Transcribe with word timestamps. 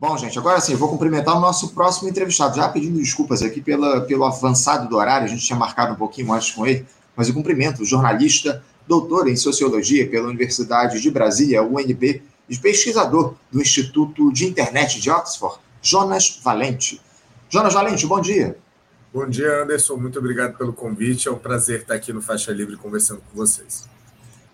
Bom, 0.00 0.16
gente, 0.16 0.38
agora 0.38 0.60
sim, 0.60 0.70
eu 0.70 0.78
vou 0.78 0.88
cumprimentar 0.88 1.36
o 1.36 1.40
nosso 1.40 1.70
próximo 1.70 2.08
entrevistado, 2.08 2.54
já 2.54 2.68
pedindo 2.68 3.00
desculpas 3.00 3.42
aqui 3.42 3.60
pela, 3.60 4.02
pelo 4.02 4.24
avançado 4.24 4.88
do 4.88 4.96
horário, 4.96 5.26
a 5.26 5.28
gente 5.28 5.44
tinha 5.44 5.58
marcado 5.58 5.94
um 5.94 5.96
pouquinho 5.96 6.32
antes 6.32 6.52
com 6.52 6.64
ele, 6.64 6.86
mas 7.16 7.26
eu 7.26 7.34
cumprimento 7.34 7.82
o 7.82 7.84
jornalista, 7.84 8.62
doutor 8.86 9.26
em 9.26 9.34
Sociologia 9.34 10.08
pela 10.08 10.28
Universidade 10.28 11.00
de 11.00 11.10
Brasília, 11.10 11.64
UNB, 11.64 12.22
e 12.48 12.56
pesquisador 12.56 13.34
do 13.50 13.60
Instituto 13.60 14.32
de 14.32 14.46
Internet 14.46 15.00
de 15.00 15.10
Oxford, 15.10 15.58
Jonas 15.82 16.40
Valente. 16.44 17.02
Jonas 17.50 17.74
Valente, 17.74 18.06
bom 18.06 18.20
dia. 18.20 18.56
Bom 19.12 19.28
dia, 19.28 19.64
Anderson. 19.64 19.96
Muito 19.96 20.20
obrigado 20.20 20.56
pelo 20.56 20.72
convite. 20.72 21.26
É 21.26 21.32
um 21.32 21.38
prazer 21.38 21.80
estar 21.80 21.94
aqui 21.94 22.12
no 22.12 22.22
Faixa 22.22 22.52
Livre 22.52 22.76
conversando 22.76 23.20
com 23.20 23.36
vocês. 23.36 23.88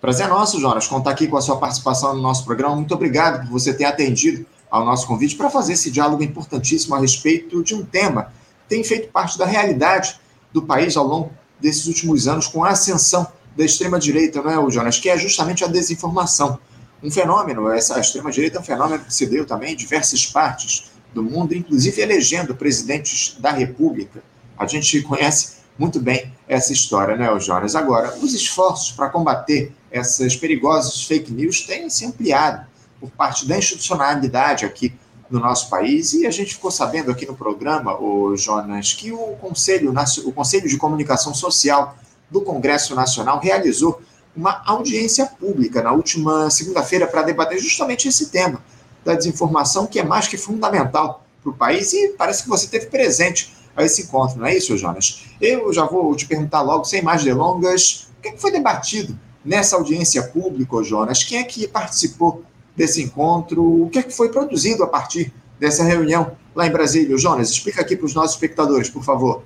Prazer 0.00 0.24
é 0.24 0.28
nosso, 0.30 0.58
Jonas, 0.58 0.86
contar 0.86 1.10
aqui 1.10 1.28
com 1.28 1.36
a 1.36 1.42
sua 1.42 1.58
participação 1.58 2.14
no 2.14 2.22
nosso 2.22 2.46
programa. 2.46 2.74
Muito 2.76 2.94
obrigado 2.94 3.42
por 3.42 3.52
você 3.52 3.74
ter 3.74 3.84
atendido 3.84 4.46
ao 4.74 4.84
nosso 4.84 5.06
convite 5.06 5.36
para 5.36 5.48
fazer 5.48 5.74
esse 5.74 5.88
diálogo 5.88 6.24
importantíssimo 6.24 6.96
a 6.96 6.98
respeito 6.98 7.62
de 7.62 7.76
um 7.76 7.84
tema 7.84 8.32
que 8.64 8.70
tem 8.70 8.82
feito 8.82 9.08
parte 9.12 9.38
da 9.38 9.46
realidade 9.46 10.18
do 10.52 10.62
país 10.62 10.96
ao 10.96 11.06
longo 11.06 11.30
desses 11.60 11.86
últimos 11.86 12.26
anos, 12.26 12.48
com 12.48 12.64
a 12.64 12.70
ascensão 12.70 13.24
da 13.56 13.64
extrema-direita, 13.64 14.42
não 14.42 14.66
é, 14.66 14.70
Jonas? 14.72 14.98
Que 14.98 15.08
é 15.08 15.16
justamente 15.16 15.62
a 15.62 15.68
desinformação. 15.68 16.58
Um 17.00 17.08
fenômeno, 17.08 17.70
essa 17.70 18.00
extrema-direita 18.00 18.58
é 18.58 18.60
um 18.60 18.64
fenômeno 18.64 19.04
que 19.04 19.14
se 19.14 19.26
deu 19.26 19.46
também 19.46 19.74
em 19.74 19.76
diversas 19.76 20.26
partes 20.26 20.90
do 21.14 21.22
mundo, 21.22 21.54
inclusive 21.54 22.02
elegendo 22.02 22.52
presidentes 22.52 23.36
da 23.38 23.52
República. 23.52 24.24
A 24.58 24.66
gente 24.66 25.00
conhece 25.02 25.58
muito 25.78 26.00
bem 26.00 26.32
essa 26.48 26.72
história, 26.72 27.16
né, 27.16 27.28
Jonas? 27.38 27.76
Agora, 27.76 28.18
os 28.20 28.34
esforços 28.34 28.90
para 28.90 29.08
combater 29.08 29.72
essas 29.88 30.34
perigosas 30.34 31.04
fake 31.04 31.32
news 31.32 31.60
têm 31.60 31.88
se 31.88 32.04
ampliado 32.04 32.73
por 33.04 33.10
parte 33.10 33.46
da 33.46 33.58
institucionalidade 33.58 34.64
aqui 34.64 34.94
no 35.30 35.38
nosso 35.38 35.68
país. 35.68 36.14
E 36.14 36.26
a 36.26 36.30
gente 36.30 36.54
ficou 36.54 36.70
sabendo 36.70 37.10
aqui 37.10 37.26
no 37.26 37.34
programa, 37.34 38.00
o 38.00 38.34
Jonas, 38.36 38.94
que 38.94 39.12
o 39.12 39.36
Conselho, 39.40 39.92
o 40.24 40.32
Conselho 40.32 40.68
de 40.68 40.78
Comunicação 40.78 41.34
Social 41.34 41.96
do 42.30 42.40
Congresso 42.40 42.94
Nacional 42.94 43.38
realizou 43.40 44.00
uma 44.34 44.62
audiência 44.64 45.26
pública 45.26 45.82
na 45.82 45.92
última 45.92 46.50
segunda-feira 46.50 47.06
para 47.06 47.22
debater 47.22 47.58
justamente 47.58 48.08
esse 48.08 48.30
tema 48.30 48.60
da 49.04 49.14
desinformação, 49.14 49.86
que 49.86 50.00
é 50.00 50.02
mais 50.02 50.26
que 50.26 50.38
fundamental 50.38 51.24
para 51.42 51.50
o 51.50 51.54
país, 51.54 51.92
e 51.92 52.14
parece 52.16 52.42
que 52.42 52.48
você 52.48 52.66
teve 52.66 52.86
presente 52.86 53.54
a 53.76 53.84
esse 53.84 54.02
encontro, 54.02 54.38
não 54.38 54.46
é 54.46 54.56
isso, 54.56 54.76
Jonas? 54.78 55.26
Eu 55.40 55.72
já 55.72 55.84
vou 55.84 56.16
te 56.16 56.26
perguntar 56.26 56.62
logo, 56.62 56.84
sem 56.84 57.02
mais 57.02 57.22
delongas, 57.22 58.08
o 58.18 58.22
que 58.22 58.28
é 58.28 58.36
foi 58.36 58.50
debatido 58.50 59.16
nessa 59.44 59.76
audiência 59.76 60.22
pública, 60.22 60.82
Jonas? 60.82 61.22
Quem 61.22 61.38
é 61.38 61.44
que 61.44 61.68
participou 61.68 62.42
desse 62.76 63.02
encontro? 63.02 63.84
O 63.84 63.90
que 63.90 63.98
é 63.98 64.02
que 64.02 64.14
foi 64.14 64.30
produzido 64.30 64.82
a 64.82 64.86
partir 64.86 65.32
dessa 65.58 65.84
reunião 65.84 66.36
lá 66.54 66.66
em 66.66 66.72
Brasília? 66.72 67.16
Jonas, 67.16 67.50
explica 67.50 67.80
aqui 67.80 67.96
para 67.96 68.06
os 68.06 68.14
nossos 68.14 68.32
espectadores, 68.32 68.88
por 68.88 69.04
favor. 69.04 69.42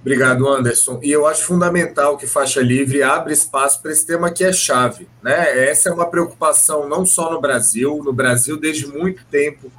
Obrigado, 0.00 0.46
Anderson. 0.46 1.00
E 1.02 1.10
eu 1.10 1.26
acho 1.26 1.44
fundamental 1.44 2.16
que 2.16 2.28
Faixa 2.28 2.60
Livre 2.60 3.02
abra 3.02 3.32
espaço 3.32 3.82
para 3.82 3.90
esse 3.90 4.06
tema 4.06 4.30
que 4.30 4.44
é 4.44 4.52
chave. 4.52 5.08
Né? 5.20 5.68
Essa 5.68 5.88
é 5.88 5.92
uma 5.92 6.06
preocupação 6.06 6.88
não 6.88 7.04
só 7.04 7.32
no 7.32 7.40
Brasil, 7.40 8.00
no 8.04 8.12
Brasil 8.12 8.56
desde 8.56 8.86
muito 8.86 9.24
tempo. 9.24 9.70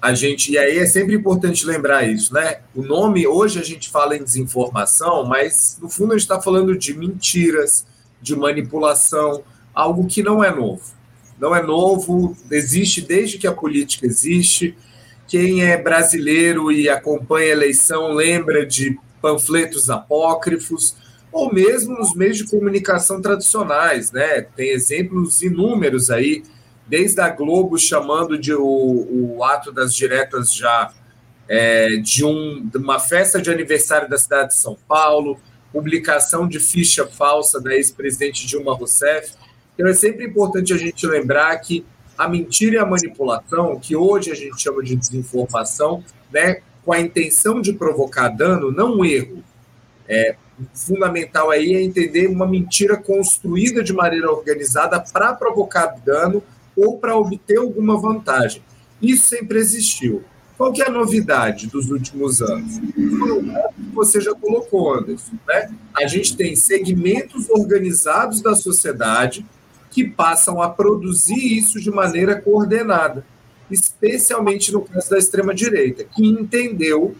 A 0.00 0.14
gente, 0.14 0.52
e 0.52 0.58
aí 0.58 0.78
é 0.78 0.86
sempre 0.86 1.16
importante 1.16 1.66
lembrar 1.66 2.06
isso, 2.06 2.32
né? 2.34 2.58
O 2.74 2.82
nome, 2.82 3.26
hoje 3.26 3.58
a 3.58 3.64
gente 3.64 3.88
fala 3.88 4.14
em 4.14 4.22
desinformação, 4.22 5.24
mas 5.24 5.78
no 5.80 5.88
fundo 5.88 6.12
a 6.12 6.18
gente 6.18 6.30
está 6.30 6.38
falando 6.38 6.76
de 6.76 6.92
mentiras, 6.92 7.86
de 8.20 8.36
manipulação, 8.36 9.42
algo 9.74 10.06
que 10.06 10.22
não 10.22 10.44
é 10.44 10.54
novo 10.54 10.94
não 11.38 11.54
é 11.54 11.62
novo, 11.62 12.36
existe 12.50 13.00
desde 13.00 13.38
que 13.38 13.46
a 13.46 13.52
política 13.52 14.06
existe. 14.06 14.76
Quem 15.26 15.64
é 15.64 15.76
brasileiro 15.76 16.70
e 16.70 16.88
acompanha 16.88 17.46
a 17.46 17.56
eleição 17.56 18.12
lembra 18.12 18.64
de 18.64 18.98
panfletos 19.20 19.88
apócrifos, 19.88 20.96
ou 21.32 21.52
mesmo 21.52 21.96
nos 21.98 22.14
meios 22.14 22.36
de 22.36 22.44
comunicação 22.44 23.20
tradicionais, 23.20 24.12
né? 24.12 24.42
Tem 24.42 24.70
exemplos 24.70 25.42
inúmeros 25.42 26.10
aí, 26.10 26.44
desde 26.86 27.20
a 27.20 27.28
Globo 27.30 27.78
chamando 27.78 28.38
de 28.38 28.54
o, 28.54 28.64
o 28.64 29.42
ato 29.42 29.72
das 29.72 29.94
diretas 29.94 30.54
já 30.54 30.92
é, 31.48 31.96
de, 31.96 32.24
um, 32.24 32.64
de 32.66 32.78
uma 32.78 32.98
festa 32.98 33.40
de 33.40 33.50
aniversário 33.50 34.08
da 34.08 34.18
cidade 34.18 34.50
de 34.50 34.60
São 34.60 34.76
Paulo, 34.86 35.40
publicação 35.72 36.46
de 36.46 36.60
ficha 36.60 37.06
falsa 37.06 37.60
da 37.60 37.74
ex-presidente 37.74 38.46
Dilma 38.46 38.74
Rousseff. 38.74 39.32
Então 39.74 39.88
é 39.88 39.94
sempre 39.94 40.24
importante 40.24 40.72
a 40.72 40.78
gente 40.78 41.06
lembrar 41.06 41.56
que 41.58 41.84
a 42.16 42.28
mentira 42.28 42.76
e 42.76 42.78
a 42.78 42.86
manipulação, 42.86 43.78
que 43.78 43.96
hoje 43.96 44.30
a 44.30 44.34
gente 44.34 44.60
chama 44.60 44.82
de 44.82 44.94
desinformação, 44.94 46.02
né, 46.32 46.60
com 46.84 46.92
a 46.92 47.00
intenção 47.00 47.60
de 47.60 47.72
provocar 47.72 48.28
dano, 48.28 48.70
não 48.70 48.98
um 48.98 49.04
erro. 49.04 49.42
É, 50.08 50.36
fundamental 50.74 51.50
aí 51.50 51.74
é 51.74 51.82
entender 51.82 52.28
uma 52.28 52.46
mentira 52.46 52.96
construída 52.96 53.82
de 53.82 53.92
maneira 53.92 54.30
organizada 54.30 55.00
para 55.00 55.34
provocar 55.34 55.86
dano 56.04 56.42
ou 56.76 56.98
para 56.98 57.16
obter 57.16 57.58
alguma 57.58 57.98
vantagem. 57.98 58.62
Isso 59.02 59.26
sempre 59.26 59.58
existiu. 59.58 60.22
Qual 60.56 60.72
que 60.72 60.82
é 60.82 60.86
a 60.86 60.90
novidade 60.90 61.66
dos 61.66 61.90
últimos 61.90 62.40
anos? 62.40 62.80
Você 63.92 64.20
já 64.20 64.32
colocou, 64.34 64.94
Anderson. 64.94 65.32
Né? 65.48 65.74
A 65.96 66.06
gente 66.06 66.36
tem 66.36 66.54
segmentos 66.54 67.50
organizados 67.50 68.40
da 68.40 68.54
sociedade 68.54 69.44
que 69.94 70.02
passam 70.02 70.60
a 70.60 70.68
produzir 70.68 71.56
isso 71.56 71.80
de 71.80 71.88
maneira 71.88 72.40
coordenada, 72.40 73.24
especialmente 73.70 74.72
no 74.72 74.82
caso 74.82 75.08
da 75.08 75.18
extrema-direita, 75.18 76.02
que 76.02 76.26
entendeu 76.26 77.14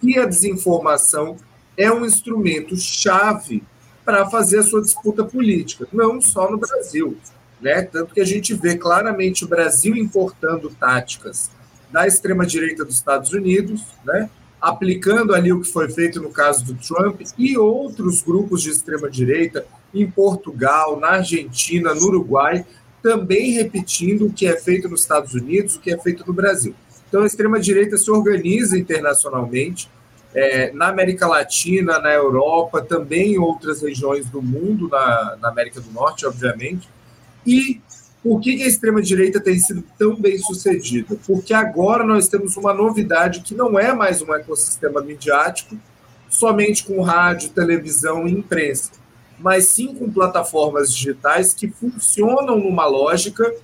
que 0.00 0.16
a 0.16 0.24
desinformação 0.24 1.36
é 1.76 1.90
um 1.90 2.06
instrumento 2.06 2.76
chave 2.76 3.64
para 4.04 4.30
fazer 4.30 4.60
a 4.60 4.62
sua 4.62 4.80
disputa 4.80 5.24
política, 5.24 5.88
não 5.92 6.20
só 6.20 6.48
no 6.48 6.56
Brasil. 6.56 7.18
Né? 7.60 7.82
Tanto 7.82 8.14
que 8.14 8.20
a 8.20 8.24
gente 8.24 8.54
vê 8.54 8.76
claramente 8.76 9.44
o 9.44 9.48
Brasil 9.48 9.96
importando 9.96 10.70
táticas 10.70 11.50
da 11.90 12.06
extrema-direita 12.06 12.84
dos 12.84 12.94
Estados 12.94 13.32
Unidos, 13.32 13.82
né? 14.04 14.30
aplicando 14.60 15.34
ali 15.34 15.52
o 15.52 15.60
que 15.60 15.68
foi 15.68 15.90
feito 15.90 16.22
no 16.22 16.30
caso 16.30 16.64
do 16.64 16.74
Trump 16.74 17.22
e 17.36 17.58
outros 17.58 18.22
grupos 18.22 18.62
de 18.62 18.70
extrema-direita 18.70 19.66
em 19.92 20.10
Portugal, 20.10 20.98
na 20.98 21.12
Argentina, 21.12 21.94
no 21.94 22.02
Uruguai, 22.06 22.64
também 23.02 23.52
repetindo 23.52 24.26
o 24.26 24.32
que 24.32 24.46
é 24.46 24.56
feito 24.56 24.88
nos 24.88 25.02
Estados 25.02 25.34
Unidos, 25.34 25.76
o 25.76 25.80
que 25.80 25.92
é 25.92 25.98
feito 25.98 26.24
no 26.26 26.32
Brasil. 26.32 26.74
Então, 27.08 27.22
a 27.22 27.26
extrema-direita 27.26 27.96
se 27.96 28.10
organiza 28.10 28.76
internacionalmente, 28.76 29.90
é, 30.34 30.70
na 30.72 30.88
América 30.88 31.26
Latina, 31.26 31.98
na 31.98 32.12
Europa, 32.12 32.82
também 32.82 33.34
em 33.34 33.38
outras 33.38 33.80
regiões 33.80 34.28
do 34.28 34.42
mundo, 34.42 34.88
na, 34.88 35.38
na 35.40 35.48
América 35.48 35.80
do 35.80 35.90
Norte, 35.90 36.26
obviamente. 36.26 36.88
E 37.46 37.80
por 38.22 38.40
que 38.40 38.62
a 38.62 38.66
extrema-direita 38.66 39.40
tem 39.40 39.58
sido 39.58 39.82
tão 39.98 40.14
bem 40.20 40.36
sucedida? 40.36 41.16
Porque 41.26 41.54
agora 41.54 42.04
nós 42.04 42.28
temos 42.28 42.56
uma 42.58 42.74
novidade 42.74 43.40
que 43.40 43.54
não 43.54 43.78
é 43.78 43.94
mais 43.94 44.20
um 44.20 44.34
ecossistema 44.34 45.00
midiático, 45.00 45.78
somente 46.28 46.84
com 46.84 47.00
rádio, 47.00 47.48
televisão 47.48 48.28
e 48.28 48.32
imprensa 48.32 48.90
mas 49.38 49.66
sim 49.66 49.94
com 49.94 50.10
plataformas 50.10 50.92
digitais 50.92 51.54
que 51.54 51.68
funcionam 51.68 52.58
numa 52.58 52.86
lógica 52.86 53.54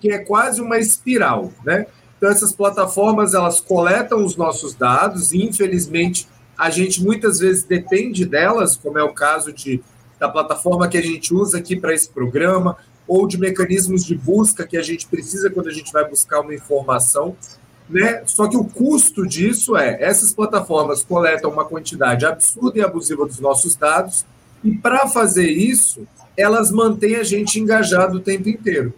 que 0.00 0.10
é 0.10 0.18
quase 0.18 0.60
uma 0.60 0.78
espiral, 0.78 1.52
né? 1.64 1.86
Então 2.16 2.30
essas 2.30 2.52
plataformas 2.52 3.34
elas 3.34 3.60
coletam 3.60 4.24
os 4.24 4.36
nossos 4.36 4.74
dados 4.74 5.32
e 5.32 5.42
infelizmente 5.42 6.28
a 6.56 6.70
gente 6.70 7.02
muitas 7.02 7.38
vezes 7.38 7.64
depende 7.64 8.24
delas, 8.24 8.76
como 8.76 8.98
é 8.98 9.02
o 9.02 9.12
caso 9.12 9.52
de 9.52 9.82
da 10.18 10.28
plataforma 10.28 10.88
que 10.88 10.96
a 10.96 11.02
gente 11.02 11.34
usa 11.34 11.58
aqui 11.58 11.76
para 11.76 11.92
esse 11.92 12.08
programa 12.08 12.78
ou 13.06 13.26
de 13.26 13.38
mecanismos 13.38 14.04
de 14.04 14.14
busca 14.14 14.66
que 14.66 14.76
a 14.76 14.82
gente 14.82 15.06
precisa 15.06 15.50
quando 15.50 15.68
a 15.68 15.72
gente 15.72 15.92
vai 15.92 16.08
buscar 16.08 16.40
uma 16.40 16.54
informação, 16.54 17.36
né? 17.88 18.22
Só 18.26 18.48
que 18.48 18.56
o 18.56 18.64
custo 18.64 19.26
disso 19.26 19.76
é 19.76 20.02
essas 20.02 20.32
plataformas 20.32 21.04
coletam 21.04 21.50
uma 21.50 21.64
quantidade 21.64 22.24
absurda 22.24 22.78
e 22.78 22.82
abusiva 22.82 23.26
dos 23.26 23.38
nossos 23.38 23.76
dados 23.76 24.24
e 24.66 24.76
para 24.76 25.06
fazer 25.06 25.48
isso, 25.48 26.04
elas 26.36 26.72
mantêm 26.72 27.14
a 27.14 27.22
gente 27.22 27.60
engajado 27.60 28.16
o 28.18 28.20
tempo 28.20 28.48
inteiro. 28.48 28.92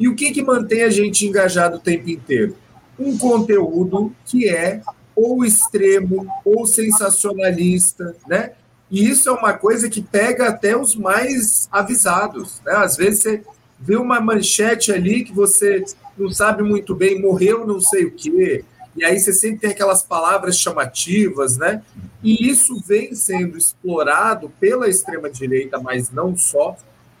E 0.00 0.08
o 0.08 0.14
que, 0.16 0.32
que 0.32 0.42
mantém 0.42 0.84
a 0.84 0.88
gente 0.88 1.26
engajado 1.26 1.76
o 1.76 1.80
tempo 1.80 2.08
inteiro? 2.08 2.56
Um 2.98 3.18
conteúdo 3.18 4.16
que 4.24 4.48
é 4.48 4.80
ou 5.14 5.44
extremo 5.44 6.26
ou 6.42 6.64
sensacionalista, 6.64 8.16
né? 8.26 8.52
E 8.90 9.06
isso 9.06 9.28
é 9.28 9.32
uma 9.32 9.52
coisa 9.52 9.90
que 9.90 10.00
pega 10.00 10.48
até 10.48 10.74
os 10.74 10.96
mais 10.96 11.68
avisados. 11.70 12.62
Né? 12.64 12.72
Às 12.72 12.96
vezes 12.96 13.20
você 13.20 13.42
vê 13.78 13.96
uma 13.96 14.18
manchete 14.18 14.92
ali 14.92 15.24
que 15.24 15.32
você 15.32 15.84
não 16.16 16.30
sabe 16.30 16.62
muito 16.62 16.94
bem, 16.94 17.20
morreu 17.20 17.66
não 17.66 17.80
sei 17.80 18.06
o 18.06 18.10
quê, 18.10 18.64
e 18.94 19.04
aí 19.04 19.18
você 19.18 19.32
sempre 19.32 19.60
tem 19.60 19.70
aquelas 19.70 20.02
palavras 20.02 20.58
chamativas, 20.58 21.56
né? 21.56 21.82
E 22.22 22.48
isso 22.48 22.78
vem 22.86 23.14
sendo 23.14 23.56
explorado 23.56 24.50
pela 24.60 24.88
extrema-direita, 24.88 25.80
mas 25.80 26.10
não 26.10 26.36
só, 26.36 26.76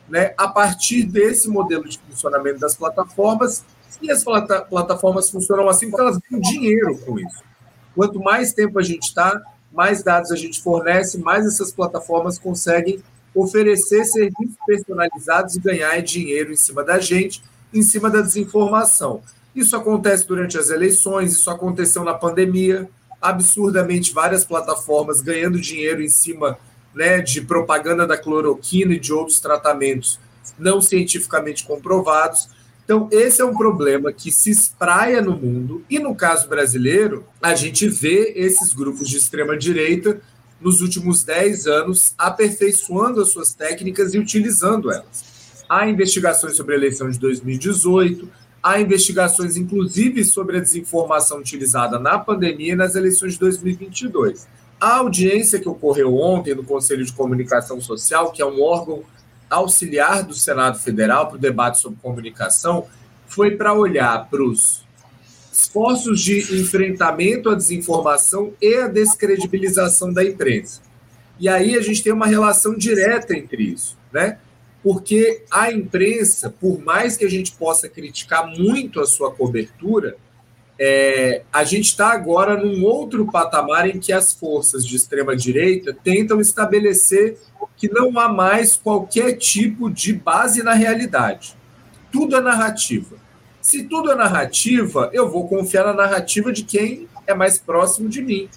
né? 0.08 0.34
A 0.36 0.48
partir 0.48 1.04
desse 1.04 1.48
modelo 1.48 1.88
de 1.88 1.98
funcionamento 1.98 2.58
das 2.58 2.76
plataformas, 2.76 3.64
E 4.00 4.10
as 4.10 4.24
plata 4.24 4.62
plataformas 4.62 5.30
funcionam 5.30 5.68
assim 5.68 5.88
porque 5.88 6.02
elas 6.02 6.18
ganham 6.18 6.40
dinheiro 6.40 6.98
com 6.98 7.18
isso. 7.18 7.42
Quanto 7.94 8.18
mais 8.18 8.52
tempo 8.52 8.78
a 8.78 8.82
gente 8.82 9.04
está, 9.04 9.40
mais 9.72 10.02
dados 10.02 10.32
a 10.32 10.36
gente 10.36 10.60
fornece, 10.60 11.18
mais 11.18 11.46
essas 11.46 11.72
plataformas 11.72 12.38
conseguem 12.38 13.02
oferecer 13.34 14.04
serviços 14.04 14.56
personalizados 14.66 15.56
e 15.56 15.60
ganhar 15.60 16.02
dinheiro 16.02 16.52
em 16.52 16.56
cima 16.56 16.82
da 16.82 16.98
gente, 16.98 17.42
em 17.72 17.82
cima 17.82 18.10
da 18.10 18.20
desinformação. 18.20 19.22
Isso 19.54 19.76
acontece 19.76 20.26
durante 20.26 20.56
as 20.56 20.70
eleições, 20.70 21.32
isso 21.32 21.50
aconteceu 21.50 22.02
na 22.04 22.14
pandemia, 22.14 22.88
absurdamente 23.20 24.12
várias 24.12 24.44
plataformas 24.44 25.20
ganhando 25.20 25.60
dinheiro 25.60 26.02
em 26.02 26.08
cima 26.08 26.58
né, 26.94 27.20
de 27.20 27.40
propaganda 27.40 28.06
da 28.06 28.16
cloroquina 28.16 28.94
e 28.94 29.00
de 29.00 29.12
outros 29.12 29.40
tratamentos 29.40 30.18
não 30.58 30.80
cientificamente 30.80 31.64
comprovados. 31.64 32.48
Então, 32.84 33.08
esse 33.12 33.40
é 33.40 33.44
um 33.44 33.56
problema 33.56 34.12
que 34.12 34.30
se 34.30 34.50
espraia 34.50 35.22
no 35.22 35.36
mundo, 35.36 35.84
e 35.88 35.98
no 35.98 36.14
caso 36.14 36.48
brasileiro, 36.48 37.24
a 37.40 37.54
gente 37.54 37.88
vê 37.88 38.32
esses 38.36 38.72
grupos 38.72 39.08
de 39.08 39.16
extrema-direita 39.16 40.20
nos 40.60 40.80
últimos 40.80 41.22
10 41.22 41.66
anos 41.66 42.14
aperfeiçoando 42.18 43.20
as 43.20 43.30
suas 43.30 43.54
técnicas 43.54 44.14
e 44.14 44.18
utilizando 44.18 44.90
elas. 44.90 45.32
Há 45.68 45.88
investigações 45.88 46.56
sobre 46.56 46.74
a 46.74 46.78
eleição 46.78 47.08
de 47.08 47.18
2018, 47.18 48.28
há 48.62 48.80
investigações, 48.80 49.56
inclusive, 49.56 50.24
sobre 50.24 50.58
a 50.58 50.60
desinformação 50.60 51.38
utilizada 51.38 51.98
na 51.98 52.18
pandemia 52.18 52.74
e 52.74 52.76
nas 52.76 52.94
eleições 52.94 53.32
de 53.32 53.40
2022. 53.40 54.46
A 54.80 54.96
audiência 54.96 55.58
que 55.58 55.68
ocorreu 55.68 56.16
ontem 56.16 56.54
no 56.54 56.64
Conselho 56.64 57.04
de 57.04 57.12
Comunicação 57.12 57.80
Social, 57.80 58.30
que 58.30 58.40
é 58.40 58.46
um 58.46 58.62
órgão 58.62 59.02
auxiliar 59.50 60.22
do 60.22 60.34
Senado 60.34 60.78
Federal 60.78 61.28
para 61.28 61.36
o 61.36 61.40
debate 61.40 61.78
sobre 61.78 61.98
comunicação, 62.00 62.86
foi 63.26 63.52
para 63.52 63.74
olhar 63.74 64.28
para 64.28 64.42
os 64.42 64.82
esforços 65.52 66.20
de 66.20 66.38
enfrentamento 66.60 67.50
à 67.50 67.54
desinformação 67.54 68.52
e 68.60 68.74
à 68.76 68.88
descredibilização 68.88 70.12
da 70.12 70.24
imprensa. 70.24 70.80
E 71.38 71.48
aí 71.48 71.76
a 71.76 71.82
gente 71.82 72.02
tem 72.02 72.12
uma 72.12 72.26
relação 72.26 72.76
direta 72.76 73.36
entre 73.36 73.64
isso, 73.64 73.96
né? 74.12 74.38
Porque 74.82 75.44
a 75.50 75.70
imprensa, 75.70 76.50
por 76.50 76.82
mais 76.82 77.16
que 77.16 77.24
a 77.24 77.30
gente 77.30 77.52
possa 77.52 77.88
criticar 77.88 78.46
muito 78.46 79.00
a 79.00 79.06
sua 79.06 79.32
cobertura, 79.32 80.16
é, 80.78 81.42
a 81.52 81.62
gente 81.62 81.84
está 81.84 82.10
agora 82.12 82.56
num 82.56 82.84
outro 82.84 83.30
patamar 83.30 83.88
em 83.88 84.00
que 84.00 84.12
as 84.12 84.32
forças 84.32 84.84
de 84.84 84.96
extrema 84.96 85.36
direita 85.36 85.96
tentam 86.02 86.40
estabelecer 86.40 87.38
que 87.76 87.88
não 87.88 88.18
há 88.18 88.28
mais 88.28 88.76
qualquer 88.76 89.36
tipo 89.36 89.90
de 89.90 90.12
base 90.12 90.62
na 90.62 90.72
realidade. 90.72 91.56
Tudo 92.10 92.36
é 92.36 92.40
narrativa. 92.40 93.16
Se 93.60 93.84
tudo 93.84 94.10
é 94.10 94.16
narrativa, 94.16 95.08
eu 95.12 95.30
vou 95.30 95.48
confiar 95.48 95.86
na 95.86 95.92
narrativa 95.92 96.52
de 96.52 96.64
quem 96.64 97.08
é 97.26 97.34
mais 97.34 97.58
próximo 97.58 98.08
de 98.08 98.20
mim. 98.20 98.48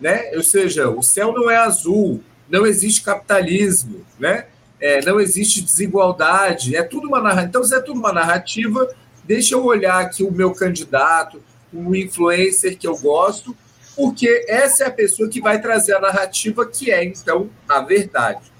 Né? 0.00 0.30
Ou 0.36 0.42
seja, 0.44 0.88
o 0.88 1.02
céu 1.02 1.32
não 1.32 1.50
é 1.50 1.56
azul, 1.56 2.22
não 2.48 2.64
existe 2.64 3.02
capitalismo, 3.02 4.04
né? 4.18 4.46
É, 4.80 5.04
não 5.04 5.20
existe 5.20 5.60
desigualdade, 5.60 6.76
é 6.76 6.82
tudo 6.82 7.08
uma 7.08 7.20
narrativa. 7.20 7.48
Então, 7.48 7.64
se 7.64 7.74
é 7.74 7.80
tudo 7.80 7.98
uma 7.98 8.12
narrativa, 8.12 8.88
deixa 9.24 9.54
eu 9.54 9.64
olhar 9.64 10.00
aqui 10.00 10.22
o 10.22 10.32
meu 10.32 10.52
candidato, 10.52 11.42
o 11.72 11.94
influencer 11.94 12.78
que 12.78 12.86
eu 12.86 12.96
gosto, 12.96 13.56
porque 13.96 14.44
essa 14.48 14.84
é 14.84 14.86
a 14.86 14.92
pessoa 14.92 15.28
que 15.28 15.40
vai 15.40 15.60
trazer 15.60 15.94
a 15.94 16.00
narrativa 16.00 16.64
que 16.64 16.90
é, 16.90 17.04
então, 17.04 17.50
a 17.68 17.80
verdade. 17.80 18.52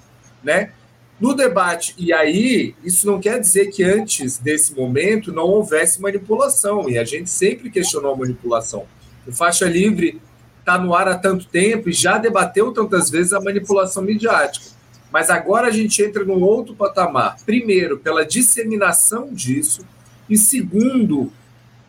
Né? 0.43 0.73
No 1.21 1.35
debate, 1.35 1.95
e 1.99 2.13
aí, 2.13 2.75
isso 2.85 3.07
não 3.07 3.21
quer 3.21 3.41
dizer 3.41 3.67
que 3.67 3.83
antes 3.83 4.39
desse 4.39 4.75
momento 4.75 5.33
não 5.33 5.45
houvesse 5.45 6.01
manipulação, 6.01 6.89
e 6.89 6.99
a 6.99 7.05
gente 7.05 7.31
sempre 7.31 7.71
questionou 7.71 8.15
a 8.15 8.17
manipulação. 8.17 8.87
O 9.27 9.33
Faixa 9.33 9.67
Livre 9.67 10.21
está 10.61 10.79
no 10.79 10.95
ar 10.95 11.09
há 11.09 11.17
tanto 11.17 11.47
tempo 11.47 11.89
e 11.89 11.93
já 11.93 12.19
debateu 12.19 12.73
tantas 12.73 13.11
vezes 13.11 13.33
a 13.33 13.41
manipulação 13.41 14.03
midiática. 14.03 14.67
Mas 15.11 15.31
agora 15.31 15.69
a 15.69 15.71
gente 15.71 16.03
entra 16.03 16.25
num 16.25 16.43
outro 16.43 16.75
patamar. 16.75 17.37
Primeiro, 17.45 17.99
pela 17.99 18.27
disseminação 18.27 19.33
disso, 19.33 19.83
e 20.29 20.37
segundo, 20.37 21.33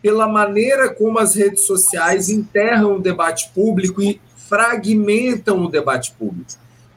pela 0.02 0.26
maneira 0.26 0.92
como 0.92 1.18
as 1.18 1.34
redes 1.34 1.66
sociais 1.66 2.30
enterram 2.30 2.96
o 2.96 3.00
debate 3.00 3.50
público 3.54 4.02
e 4.02 4.20
fragmentam 4.48 5.64
o 5.64 5.68
debate 5.68 6.12
público. 6.12 6.52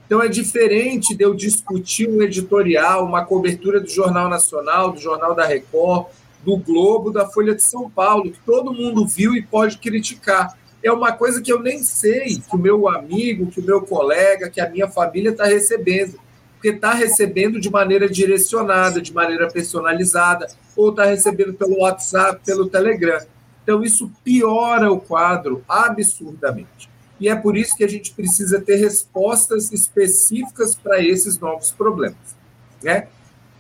Então 0.06 0.22
é 0.22 0.28
diferente 0.28 1.16
de 1.16 1.24
eu 1.24 1.34
discutir 1.34 2.10
um 2.10 2.22
editorial, 2.22 3.06
uma 3.06 3.26
cobertura 3.26 3.80
do 3.80 3.90
Jornal 3.90 4.30
Nacional, 4.30 4.92
do 4.92 5.00
Jornal 5.00 5.34
da 5.36 5.46
Record, 5.46 6.08
do 6.44 6.58
Globo, 6.58 7.12
da 7.12 7.28
Folha 7.28 7.56
de 7.56 7.64
São 7.64 7.90
Paulo, 7.90 8.32
que 8.32 8.40
todo 8.46 8.74
mundo 8.74 9.08
viu 9.08 9.36
e 9.36 9.42
pode 9.42 9.78
criticar. 9.78 10.58
É 10.84 10.92
uma 10.92 11.12
coisa 11.14 11.42
que 11.42 11.52
eu 11.52 11.62
nem 11.62 11.82
sei 11.82 12.42
que 12.42 12.56
o 12.56 12.58
meu 12.58 12.90
amigo, 12.90 13.48
que 13.48 13.60
o 13.60 13.64
meu 13.64 13.82
colega, 13.82 14.50
que 14.50 14.60
a 14.60 14.70
minha 14.70 14.88
família 14.88 15.32
está 15.32 15.46
recebendo. 15.46 16.20
Porque 16.56 16.70
está 16.70 16.94
recebendo 16.94 17.60
de 17.60 17.70
maneira 17.70 18.10
direcionada, 18.10 19.02
de 19.02 19.14
maneira 19.14 19.50
personalizada, 19.50 20.48
ou 20.76 20.90
está 20.90 21.06
recebendo 21.06 21.54
pelo 21.54 21.80
WhatsApp, 21.80 22.42
pelo 22.46 22.70
Telegram. 22.70 23.20
Então, 23.64 23.84
isso 23.84 24.12
piora 24.24 24.92
o 24.92 25.00
quadro 25.00 25.64
absurdamente 25.68 26.94
e 27.24 27.30
é 27.30 27.36
por 27.38 27.56
isso 27.56 27.78
que 27.78 27.86
a 27.86 27.88
gente 27.88 28.12
precisa 28.14 28.60
ter 28.60 28.76
respostas 28.76 29.72
específicas 29.72 30.76
para 30.76 31.02
esses 31.02 31.40
novos 31.40 31.72
problemas. 31.72 32.36
Né? 32.82 33.08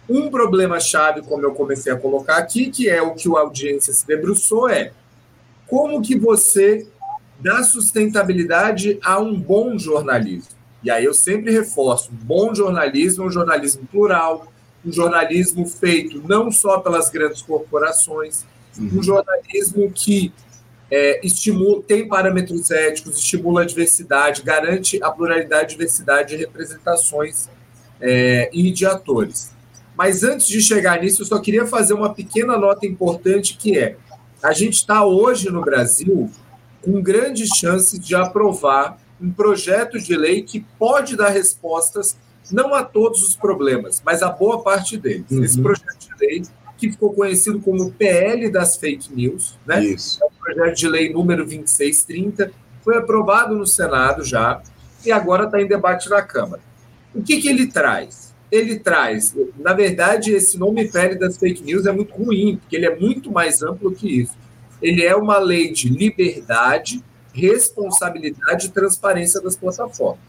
Um 0.09 0.29
problema-chave, 0.29 1.21
como 1.21 1.45
eu 1.45 1.53
comecei 1.53 1.89
a 1.89 1.95
colocar 1.95 2.35
aqui, 2.35 2.69
que 2.69 2.89
é 2.89 3.01
o 3.01 3.13
que 3.13 3.29
a 3.29 3.39
audiência 3.39 3.93
se 3.93 4.05
debruçou, 4.05 4.67
é 4.67 4.91
como 5.65 6.01
que 6.01 6.19
você 6.19 6.85
dá 7.43 7.61
sustentabilidade 7.61 8.97
a 9.03 9.19
um 9.19 9.37
bom 9.37 9.77
jornalismo. 9.77 10.49
E 10.81 10.89
aí 10.89 11.03
eu 11.03 11.13
sempre 11.13 11.51
reforço, 11.51 12.09
bom 12.11 12.55
jornalismo 12.55 13.23
é 13.23 13.27
um 13.27 13.31
jornalismo 13.31 13.85
plural, 13.85 14.47
um 14.85 14.91
jornalismo 14.91 15.65
feito 15.65 16.21
não 16.27 16.51
só 16.51 16.79
pelas 16.79 17.09
grandes 17.09 17.41
corporações, 17.41 18.45
uhum. 18.77 18.99
um 18.99 19.03
jornalismo 19.03 19.91
que 19.91 20.33
é, 20.89 21.25
estimula, 21.25 21.81
tem 21.83 22.07
parâmetros 22.07 22.69
éticos, 22.71 23.17
estimula 23.17 23.61
a 23.61 23.65
diversidade, 23.65 24.41
garante 24.41 25.01
a 25.01 25.09
pluralidade, 25.11 25.71
diversidade 25.71 26.29
de 26.29 26.35
representações 26.37 27.49
é, 27.99 28.49
e 28.53 28.71
de 28.71 28.85
atores. 28.85 29.51
Mas 29.97 30.23
antes 30.23 30.47
de 30.47 30.61
chegar 30.61 31.01
nisso, 31.01 31.21
eu 31.21 31.25
só 31.25 31.39
queria 31.39 31.65
fazer 31.65 31.93
uma 31.93 32.13
pequena 32.13 32.57
nota 32.57 32.85
importante 32.85 33.57
que 33.57 33.77
é: 33.77 33.95
a 34.41 34.51
gente 34.53 34.73
está 34.73 35.05
hoje 35.05 35.49
no 35.49 35.61
Brasil 35.61 36.29
com 36.83 37.01
grandes 37.01 37.49
chances 37.49 37.99
de 37.99 38.13
aprovar 38.13 38.97
um 39.21 39.31
projeto 39.31 39.97
de 39.97 40.15
lei 40.15 40.43
que 40.43 40.65
pode 40.77 41.15
dar 41.15 41.29
respostas 41.29 42.17
não 42.51 42.73
a 42.73 42.83
todos 42.83 43.23
os 43.23 43.35
problemas, 43.35 44.01
mas 44.05 44.21
a 44.21 44.29
boa 44.29 44.61
parte 44.61 44.97
deles. 44.97 45.31
Uhum. 45.31 45.43
Esse 45.43 45.61
projeto 45.61 45.97
de 45.97 46.25
lei 46.25 46.43
que 46.77 46.91
ficou 46.91 47.13
conhecido 47.13 47.61
como 47.61 47.91
PL 47.91 48.51
das 48.51 48.75
fake 48.75 49.13
news, 49.13 49.57
né? 49.65 49.83
Isso. 49.83 50.21
É 50.21 50.25
o 50.25 50.31
projeto 50.31 50.75
de 50.75 50.89
lei 50.89 51.13
número 51.13 51.43
2630, 51.45 52.51
foi 52.83 52.97
aprovado 52.97 53.55
no 53.55 53.65
Senado 53.65 54.25
já 54.25 54.61
e 55.05 55.11
agora 55.11 55.45
está 55.45 55.61
em 55.61 55.67
debate 55.67 56.09
na 56.09 56.21
Câmara. 56.21 56.61
O 57.15 57.23
que, 57.23 57.39
que 57.39 57.47
ele 57.47 57.67
traz? 57.67 58.33
Ele 58.51 58.77
traz, 58.77 59.33
na 59.57 59.73
verdade, 59.73 60.31
esse 60.31 60.57
nome 60.57 60.87
PL 60.89 61.15
das 61.15 61.37
fake 61.37 61.63
news 61.63 61.85
é 61.85 61.91
muito 61.91 62.13
ruim, 62.13 62.57
porque 62.57 62.75
ele 62.75 62.85
é 62.85 62.95
muito 62.95 63.31
mais 63.31 63.63
amplo 63.63 63.91
que 63.91 64.21
isso. 64.21 64.33
Ele 64.83 65.03
é 65.03 65.15
uma 65.15 65.39
lei 65.39 65.71
de 65.71 65.89
liberdade, 65.89 67.03
responsabilidade 67.33 68.67
e 68.67 68.69
transparência 68.69 69.41
das 69.41 69.55
plataformas. 69.55 70.19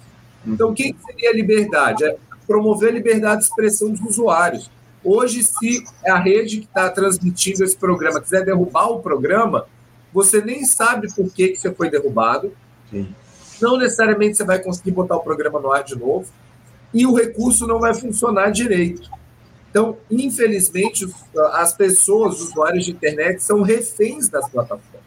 Então, 0.46 0.70
o 0.70 0.74
que 0.74 0.94
seria 1.04 1.34
liberdade? 1.34 2.04
É 2.04 2.16
promover 2.46 2.90
a 2.90 2.92
liberdade 2.92 3.40
de 3.40 3.48
expressão 3.48 3.90
dos 3.90 4.00
usuários. 4.00 4.70
Hoje, 5.02 5.42
se 5.42 5.84
a 6.06 6.18
rede 6.18 6.60
que 6.60 6.66
está 6.66 6.88
transmitindo 6.88 7.64
esse 7.64 7.76
programa 7.76 8.20
quiser 8.20 8.44
derrubar 8.44 8.90
o 8.90 9.00
programa, 9.00 9.66
você 10.12 10.40
nem 10.40 10.64
sabe 10.64 11.12
por 11.12 11.30
que, 11.32 11.48
que 11.48 11.56
você 11.56 11.72
foi 11.72 11.90
derrubado. 11.90 12.52
Sim. 12.90 13.08
Não 13.60 13.76
necessariamente 13.76 14.36
você 14.36 14.44
vai 14.44 14.60
conseguir 14.60 14.92
botar 14.92 15.16
o 15.16 15.20
programa 15.20 15.58
no 15.58 15.72
ar 15.72 15.82
de 15.82 15.98
novo. 15.98 16.26
E 16.92 17.06
o 17.06 17.14
recurso 17.14 17.66
não 17.66 17.80
vai 17.80 17.92
funcionar 17.92 18.50
direito. 18.50 19.10
Então, 19.74 19.96
infelizmente, 20.08 21.04
as 21.54 21.74
pessoas, 21.74 22.36
os 22.36 22.50
usuários 22.50 22.84
de 22.84 22.92
internet, 22.92 23.42
são 23.42 23.60
reféns 23.62 24.28
das 24.28 24.48
plataformas. 24.48 25.02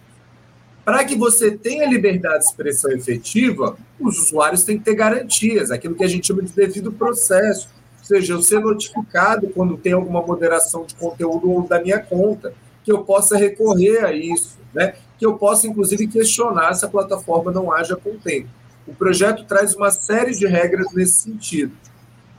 Para 0.83 1.05
que 1.05 1.15
você 1.15 1.51
tenha 1.51 1.87
liberdade 1.87 2.39
de 2.39 2.49
expressão 2.49 2.91
efetiva, 2.91 3.77
os 3.97 4.19
usuários 4.19 4.65
têm 4.65 4.77
que 4.77 4.83
ter 4.83 4.95
garantias, 4.95 5.71
aquilo 5.71 5.95
que 5.95 6.03
a 6.03 6.07
gente 6.09 6.27
chama 6.27 6.41
de 6.41 6.51
devido 6.51 6.91
processo 6.91 7.69
seja, 8.03 8.33
eu 8.33 8.41
ser 8.41 8.59
notificado 8.59 9.49
quando 9.49 9.77
tem 9.77 9.93
alguma 9.93 10.21
moderação 10.21 10.85
de 10.85 10.95
conteúdo 10.95 11.49
ou 11.49 11.67
da 11.67 11.81
minha 11.81 11.99
conta, 11.99 12.53
que 12.83 12.91
eu 12.91 13.03
possa 13.05 13.37
recorrer 13.37 14.03
a 14.03 14.11
isso, 14.11 14.57
né? 14.73 14.95
que 15.17 15.25
eu 15.25 15.37
possa, 15.37 15.65
inclusive, 15.65 16.07
questionar 16.07 16.73
se 16.73 16.85
a 16.85 16.89
plataforma 16.89 17.51
não 17.51 17.71
haja 17.71 17.95
contento. 17.95 18.49
O 18.85 18.93
projeto 18.93 19.45
traz 19.45 19.75
uma 19.75 19.91
série 19.91 20.31
de 20.31 20.45
regras 20.45 20.93
nesse 20.93 21.21
sentido. 21.21 21.73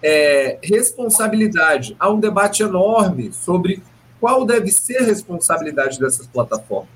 É, 0.02 0.58
responsabilidade. 0.62 1.96
Há 1.98 2.10
um 2.10 2.20
debate 2.20 2.62
enorme 2.62 3.32
sobre 3.32 3.82
qual 4.20 4.44
deve 4.44 4.70
ser 4.70 4.98
a 4.98 5.04
responsabilidade 5.04 5.98
dessas 5.98 6.26
plataformas? 6.26 6.88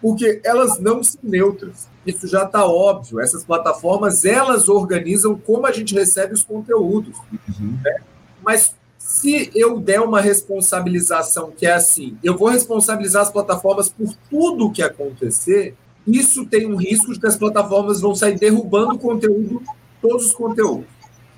Porque 0.00 0.40
elas 0.44 0.78
não 0.78 1.02
são 1.02 1.20
neutras. 1.22 1.88
Isso 2.06 2.26
já 2.26 2.44
está 2.44 2.64
óbvio. 2.66 3.20
Essas 3.20 3.44
plataformas, 3.44 4.24
elas 4.24 4.68
organizam 4.68 5.36
como 5.36 5.66
a 5.66 5.72
gente 5.72 5.94
recebe 5.94 6.34
os 6.34 6.44
conteúdos. 6.44 7.16
Uhum. 7.32 7.78
Né? 7.82 7.96
Mas 8.44 8.74
se 8.98 9.50
eu 9.54 9.78
der 9.78 10.00
uma 10.00 10.20
responsabilização 10.20 11.50
que 11.50 11.66
é 11.66 11.72
assim, 11.72 12.18
eu 12.22 12.36
vou 12.36 12.48
responsabilizar 12.48 13.22
as 13.22 13.30
plataformas 13.30 13.88
por 13.88 14.12
tudo 14.28 14.66
o 14.66 14.72
que 14.72 14.82
acontecer, 14.82 15.74
isso 16.06 16.44
tem 16.46 16.66
um 16.66 16.76
risco 16.76 17.12
de 17.12 17.20
que 17.20 17.26
as 17.26 17.36
plataformas 17.36 18.00
vão 18.00 18.14
sair 18.14 18.38
derrubando 18.38 18.94
o 18.94 18.98
conteúdo, 18.98 19.62
todos 20.00 20.26
os 20.26 20.34
conteúdos. 20.34 20.86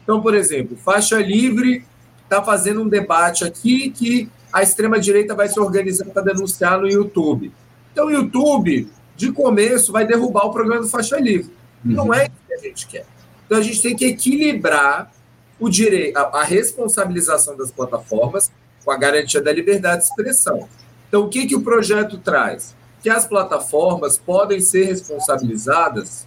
Então, 0.09 0.23
por 0.23 0.35
exemplo, 0.35 0.75
faixa 0.75 1.21
livre 1.21 1.85
está 2.23 2.43
fazendo 2.43 2.81
um 2.81 2.89
debate 2.89 3.45
aqui 3.45 3.91
que 3.91 4.27
a 4.51 4.63
extrema-direita 4.63 5.35
vai 5.35 5.49
se 5.49 5.61
organizar 5.61 6.07
para 6.07 6.23
denunciar 6.23 6.81
no 6.81 6.89
YouTube. 6.89 7.53
Então, 7.93 8.07
o 8.07 8.11
YouTube, 8.11 8.89
de 9.15 9.31
começo, 9.31 9.93
vai 9.93 10.07
derrubar 10.07 10.47
o 10.47 10.51
programa 10.51 10.81
do 10.81 10.89
Faixa 10.89 11.19
Livre. 11.21 11.53
Uhum. 11.85 11.93
Não 11.93 12.15
é 12.15 12.23
isso 12.23 12.33
que 12.47 12.55
a 12.55 12.57
gente 12.57 12.87
quer. 12.87 13.05
Então, 13.45 13.59
a 13.59 13.61
gente 13.61 13.83
tem 13.83 13.95
que 13.95 14.07
equilibrar 14.07 15.13
o 15.61 15.69
direito, 15.69 16.17
a, 16.17 16.41
a 16.41 16.43
responsabilização 16.43 17.55
das 17.55 17.71
plataformas 17.71 18.51
com 18.87 18.91
a 18.91 18.97
garantia 18.97 19.43
da 19.43 19.53
liberdade 19.53 20.05
de 20.05 20.09
expressão. 20.09 20.67
Então, 21.07 21.25
o 21.25 21.29
que, 21.29 21.47
que 21.47 21.55
o 21.55 21.61
projeto 21.61 22.17
traz? 22.17 22.75
Que 23.03 23.11
as 23.11 23.27
plataformas 23.27 24.17
podem 24.17 24.59
ser 24.59 24.87
responsabilizadas 24.87 26.27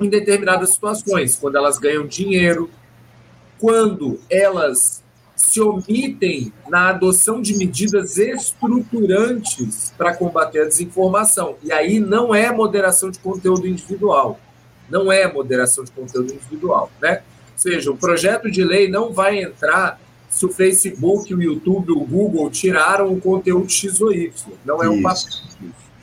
em 0.00 0.08
determinadas 0.08 0.70
situações, 0.70 1.36
quando 1.36 1.56
elas 1.56 1.78
ganham 1.78 2.06
dinheiro, 2.06 2.70
quando 3.58 4.20
elas 4.30 5.02
se 5.34 5.60
omitem 5.60 6.52
na 6.68 6.88
adoção 6.88 7.42
de 7.42 7.56
medidas 7.56 8.16
estruturantes 8.16 9.92
para 9.96 10.16
combater 10.16 10.62
a 10.62 10.64
desinformação. 10.64 11.56
E 11.62 11.70
aí 11.70 12.00
não 12.00 12.34
é 12.34 12.50
moderação 12.50 13.10
de 13.10 13.18
conteúdo 13.18 13.66
individual. 13.68 14.40
Não 14.88 15.12
é 15.12 15.30
moderação 15.30 15.84
de 15.84 15.90
conteúdo 15.90 16.32
individual, 16.32 16.90
né? 17.02 17.22
Ou 17.52 17.58
seja, 17.58 17.90
o 17.90 17.96
projeto 17.96 18.50
de 18.50 18.64
lei 18.64 18.88
não 18.88 19.12
vai 19.12 19.42
entrar 19.42 20.00
se 20.28 20.44
o 20.44 20.48
Facebook, 20.48 21.34
o 21.34 21.42
YouTube, 21.42 21.92
o 21.92 22.00
Google 22.00 22.50
tiraram 22.50 23.12
o 23.12 23.20
conteúdo 23.20 23.70
X 23.70 24.00
ou 24.00 24.12
Y. 24.12 24.32
Não 24.64 24.82
é 24.82 24.88
um 24.88 25.02
papel. 25.02 25.22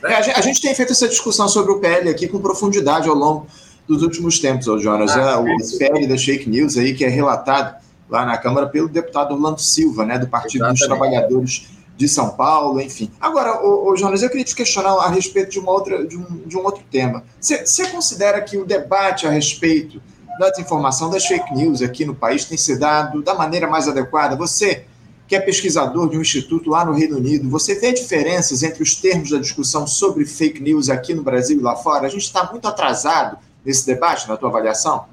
Né? 0.02 0.12
É, 0.12 0.16
a, 0.16 0.40
gente, 0.40 0.60
tem 0.60 0.74
feito 0.74 0.92
essa 0.92 1.08
discussão 1.08 1.48
sobre 1.48 1.72
o 1.72 1.78
PL 1.78 2.08
aqui 2.10 2.28
com 2.28 2.38
profundidade 2.38 3.08
ao 3.08 3.14
longo 3.14 3.46
dos 3.86 4.02
últimos 4.02 4.38
tempos, 4.38 4.66
Jonas. 4.82 5.12
Ah, 5.16 5.32
é, 5.32 5.36
o 5.36 5.78
PL 5.78 6.06
das 6.06 6.24
fake 6.24 6.48
news 6.48 6.76
aí, 6.76 6.94
que 6.94 7.04
é 7.04 7.08
relatado 7.08 7.82
lá 8.08 8.24
na 8.24 8.36
Câmara 8.36 8.66
pelo 8.68 8.88
deputado 8.88 9.32
Orlando 9.34 9.60
Silva, 9.60 10.04
né, 10.04 10.18
do 10.18 10.26
Partido 10.26 10.64
Exatamente. 10.64 10.78
dos 10.78 10.88
Trabalhadores 10.88 11.68
de 11.96 12.08
São 12.08 12.30
Paulo, 12.30 12.80
enfim. 12.80 13.10
Agora, 13.20 13.64
o, 13.64 13.92
o 13.92 13.96
Jonas, 13.96 14.22
eu 14.22 14.28
queria 14.28 14.44
te 14.44 14.54
questionar 14.54 14.94
a 14.94 15.08
respeito 15.08 15.50
de, 15.50 15.60
uma 15.60 15.70
outra, 15.70 16.04
de, 16.04 16.16
um, 16.16 16.42
de 16.46 16.56
um 16.56 16.64
outro 16.64 16.82
tema. 16.90 17.24
Você 17.40 17.86
considera 17.86 18.40
que 18.40 18.56
o 18.56 18.64
debate 18.64 19.26
a 19.26 19.30
respeito 19.30 20.02
da 20.38 20.50
desinformação, 20.50 21.10
das 21.10 21.24
fake 21.24 21.54
news 21.54 21.82
aqui 21.82 22.04
no 22.04 22.14
país 22.14 22.44
tem 22.44 22.58
se 22.58 22.76
dado 22.78 23.22
da 23.22 23.34
maneira 23.34 23.68
mais 23.68 23.86
adequada? 23.86 24.34
Você, 24.34 24.84
que 25.28 25.36
é 25.36 25.40
pesquisador 25.40 26.10
de 26.10 26.18
um 26.18 26.20
instituto 26.20 26.68
lá 26.68 26.84
no 26.84 26.92
Reino 26.92 27.16
Unido, 27.16 27.48
você 27.48 27.76
vê 27.76 27.92
diferenças 27.92 28.64
entre 28.64 28.82
os 28.82 28.96
termos 28.96 29.30
da 29.30 29.38
discussão 29.38 29.86
sobre 29.86 30.26
fake 30.26 30.60
news 30.60 30.90
aqui 30.90 31.14
no 31.14 31.22
Brasil 31.22 31.60
e 31.60 31.62
lá 31.62 31.76
fora? 31.76 32.06
A 32.06 32.10
gente 32.10 32.24
está 32.24 32.50
muito 32.50 32.66
atrasado 32.66 33.38
nesse 33.64 33.86
debate, 33.86 34.28
na 34.28 34.36
tua 34.36 34.48
avaliação? 34.48 35.06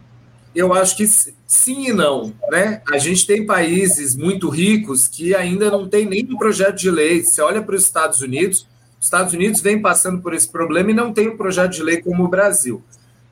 Eu 0.54 0.74
acho 0.74 0.98
que 0.98 1.08
sim 1.08 1.88
e 1.88 1.94
não, 1.94 2.34
né? 2.50 2.82
A 2.92 2.98
gente 2.98 3.26
tem 3.26 3.46
países 3.46 4.16
muito 4.16 4.50
ricos 4.50 5.08
que 5.08 5.34
ainda 5.34 5.72
não 5.72 5.88
tem 5.88 6.06
nem 6.06 6.28
um 6.30 6.38
projeto 6.38 6.76
de 6.76 6.92
lei. 6.92 7.24
Você 7.24 7.42
olha 7.42 7.62
para 7.62 7.76
os 7.76 7.84
Estados 7.84 8.22
Unidos, 8.22 8.68
os 9.00 9.06
Estados 9.06 9.34
Unidos 9.34 9.62
vem 9.62 9.82
passando 9.82 10.22
por 10.22 10.34
esse 10.34 10.48
problema 10.48 10.92
e 10.92 10.94
não 10.94 11.14
tem 11.14 11.30
um 11.30 11.38
projeto 11.38 11.72
de 11.72 11.84
lei 11.84 12.02
como 12.02 12.26
o 12.26 12.28
Brasil. 12.28 12.84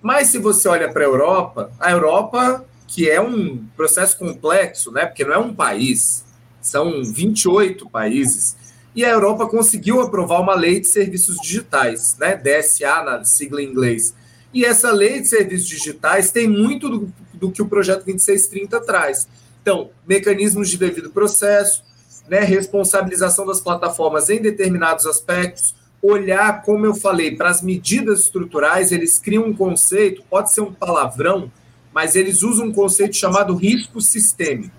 Mas 0.02 0.30
se 0.30 0.38
você 0.38 0.68
olha 0.70 0.92
para 0.92 1.04
a 1.04 1.08
Europa, 1.08 1.72
a 1.78 1.92
Europa, 1.92 2.66
que 2.88 3.10
é 3.10 3.20
um 3.20 3.66
processo 3.76 4.18
complexo, 4.18 4.92
né? 4.92 5.06
Porque 5.06 5.26
não 5.26 5.34
é 5.34 5.38
um 5.38 5.54
país, 5.54 6.26
são 6.62 7.04
28 7.04 7.90
países. 7.90 8.56
E 8.96 9.06
a 9.06 9.10
Europa 9.10 9.46
conseguiu 9.46 10.02
aprovar 10.02 10.42
uma 10.42 10.56
lei 10.56 10.80
de 10.80 10.88
serviços 10.88 11.38
digitais, 11.38 12.16
né? 12.18 12.36
DSA, 12.36 13.04
na 13.04 13.24
sigla 13.24 13.62
em 13.62 13.68
inglês. 13.68 14.16
E 14.54 14.66
essa 14.66 14.92
lei 14.92 15.22
de 15.22 15.28
serviços 15.28 15.68
digitais 15.68 16.32
tem 16.32 16.48
muito 16.48 16.90
do, 16.90 17.14
do 17.34 17.52
que 17.52 17.62
o 17.62 17.68
projeto 17.68 18.06
2630 18.06 18.82
traz. 18.82 19.28
Então, 19.62 19.92
mecanismos 20.08 20.70
de 20.70 20.78
devido 20.78 21.12
processo, 21.12 21.84
né, 22.28 22.40
responsabilização 22.40 23.46
das 23.46 23.60
plataformas 23.60 24.30
em 24.30 24.42
determinados 24.42 25.06
aspectos, 25.06 25.76
olhar, 26.02 26.64
como 26.64 26.86
eu 26.86 26.96
falei, 26.96 27.36
para 27.36 27.50
as 27.50 27.62
medidas 27.62 28.22
estruturais, 28.22 28.92
eles 28.92 29.20
criam 29.20 29.46
um 29.46 29.54
conceito, 29.54 30.24
pode 30.30 30.52
ser 30.52 30.62
um 30.62 30.74
palavrão, 30.74 31.52
mas 31.94 32.16
eles 32.16 32.42
usam 32.44 32.68
um 32.68 32.74
conceito 32.74 33.16
chamado 33.16 33.56
risco 33.56 34.00
sistêmico. 34.00 34.74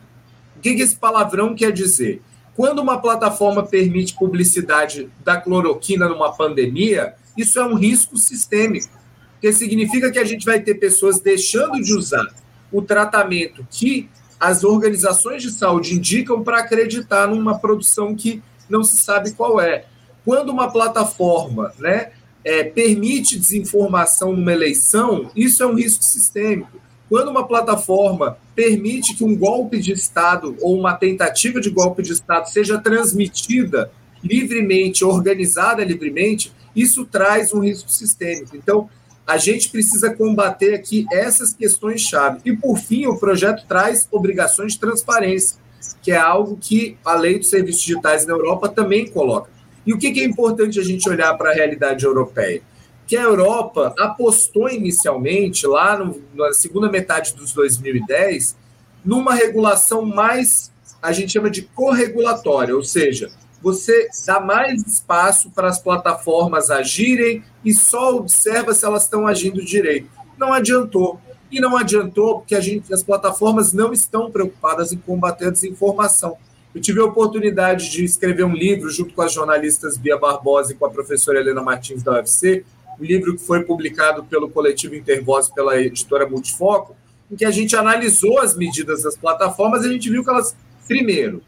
O 0.57 0.61
que, 0.61 0.75
que 0.75 0.83
esse 0.83 0.97
palavrão 0.97 1.55
quer 1.55 1.73
dizer? 1.73 2.23
Quando 2.57 2.81
uma 2.81 3.01
plataforma 3.01 3.65
permite 3.65 4.15
publicidade 4.15 5.11
da 5.25 5.37
cloroquina 5.37 6.09
numa 6.09 6.33
pandemia, 6.33 7.15
isso 7.37 7.59
é 7.59 7.65
um 7.65 7.75
risco 7.75 8.17
sistêmico, 8.17 9.00
porque 9.41 9.55
significa 9.55 10.11
que 10.11 10.19
a 10.19 10.25
gente 10.25 10.45
vai 10.45 10.61
ter 10.61 10.75
pessoas 10.75 11.19
deixando 11.19 11.81
de 11.81 11.95
usar 11.95 12.27
o 12.71 12.83
tratamento 12.83 13.67
que 13.71 14.07
as 14.39 14.63
organizações 14.65 15.43
de 15.43 15.51
saúde 15.51 15.95
indicam 15.95 16.45
para 16.45 16.59
acreditar 16.59 17.27
numa 17.27 17.59
produção 17.59 18.15
que 18.15 18.43
não 18.69 18.85
se 18.85 18.97
sabe 18.97 19.33
qual 19.33 19.59
é. 19.59 19.87
Quando 20.27 20.51
uma 20.51 20.71
plataforma 20.71 21.73
né, 21.79 22.11
é, 22.45 22.65
permite 22.65 23.39
desinformação 23.39 24.37
numa 24.37 24.53
eleição, 24.53 25.31
isso 25.35 25.63
é 25.63 25.67
um 25.67 25.75
risco 25.75 26.05
sistêmico. 26.05 26.79
Quando 27.09 27.29
uma 27.29 27.49
plataforma 27.49 28.37
permite 28.55 29.17
que 29.17 29.25
um 29.25 29.35
golpe 29.35 29.81
de 29.81 29.93
Estado 29.93 30.55
ou 30.61 30.79
uma 30.79 30.95
tentativa 30.95 31.63
de 31.63 31.71
golpe 31.71 32.03
de 32.03 32.13
Estado 32.13 32.51
seja 32.51 32.79
transmitida 32.79 33.91
livremente, 34.23 35.03
organizada 35.03 35.83
livremente, 35.83 36.53
isso 36.77 37.07
traz 37.07 37.55
um 37.55 37.61
risco 37.61 37.91
sistêmico. 37.91 38.55
Então, 38.55 38.89
a 39.31 39.37
gente 39.37 39.71
precisa 39.71 40.13
combater 40.13 40.75
aqui 40.75 41.07
essas 41.13 41.55
questões-chave. 41.55 42.41
E, 42.45 42.53
por 42.53 42.77
fim, 42.77 43.07
o 43.07 43.17
projeto 43.17 43.65
traz 43.65 44.09
obrigações 44.11 44.73
de 44.73 44.81
transparência, 44.81 45.57
que 46.03 46.11
é 46.11 46.17
algo 46.17 46.59
que 46.61 46.99
a 47.05 47.15
lei 47.15 47.39
dos 47.39 47.49
serviços 47.49 47.83
digitais 47.83 48.27
na 48.27 48.33
Europa 48.33 48.69
também 48.69 49.09
coloca. 49.09 49.49
E 49.87 49.95
o 49.95 49.99
que, 49.99 50.09
é 50.21 50.25
importante 50.25 50.81
a 50.81 50.83
gente 50.83 51.09
olhar 51.09 51.33
para 51.35 51.51
a 51.51 51.55
realidade 51.55 52.05
europeia? 52.05 52.61
Que 53.07 53.17
a 53.17 53.23
Europa 53.23 53.95
apostou 54.01 54.69
inicialmente, 54.69 55.65
lá 55.65 55.97
no, 55.97 56.21
na 56.35 56.53
segunda 56.53 56.91
metade 56.91 57.33
dos 57.37 57.53
2010, 57.53 58.57
numa 59.05 59.33
regulação 59.33 60.05
mais, 60.05 60.73
a 61.01 61.13
gente 61.13 61.33
chama 61.33 61.51
de 61.51 61.63
corregulatória, 61.63 62.75
ou 62.75 62.83
seja, 62.83 63.31
você 63.63 64.09
dá 64.27 64.41
mais 64.41 64.87
espaço 64.87 65.51
para 65.51 65.69
as 65.69 65.79
plataformas 65.79 66.71
agirem 66.71 67.45
e 67.65 67.75
só 67.75 68.17
observa 68.17 68.73
se 68.73 68.85
elas 68.85 69.05
estão 69.05 69.27
agindo 69.27 69.65
direito. 69.65 70.09
Não 70.39 70.53
adiantou. 70.53 71.21
E 71.51 71.61
não 71.61 71.77
adiantou 71.77 72.39
porque 72.39 72.55
a 72.55 72.61
gente, 72.61 72.93
as 72.95 73.03
plataformas 73.03 73.73
não 73.73 73.93
estão 73.93 74.31
preocupadas 74.31 74.93
em 74.93 74.97
combater 74.97 75.49
a 75.49 75.51
desinformação. 75.51 76.37
Eu 76.75 76.81
tive 76.81 77.01
a 77.01 77.05
oportunidade 77.05 77.91
de 77.91 78.05
escrever 78.05 78.45
um 78.45 78.55
livro 78.55 78.89
junto 78.89 79.13
com 79.13 79.23
as 79.23 79.33
jornalistas 79.33 79.99
Bia 79.99 80.17
Barbosa 80.17 80.73
e 80.73 80.77
com 80.77 80.87
a 80.87 80.91
professora 80.91 81.41
Helena 81.41 81.63
Martins 81.63 82.03
da 82.03 82.13
UFC, 82.13 82.65
um 82.99 83.05
livro 83.05 83.35
que 83.35 83.43
foi 83.43 83.65
publicado 83.65 84.23
pelo 84.25 84.49
coletivo 84.49 84.95
Intervoz 84.95 85.49
pela 85.51 85.81
editora 85.81 86.29
Multifoco, 86.29 86.95
em 87.31 87.35
que 87.35 87.45
a 87.45 87.51
gente 87.51 87.75
analisou 87.75 88.39
as 88.39 88.57
medidas 88.57 89.03
das 89.03 89.17
plataformas 89.17 89.85
e 89.85 89.89
a 89.89 89.93
gente 89.93 90.09
viu 90.09 90.23
que 90.23 90.31
elas, 90.31 90.57
primeiro, 90.87 91.43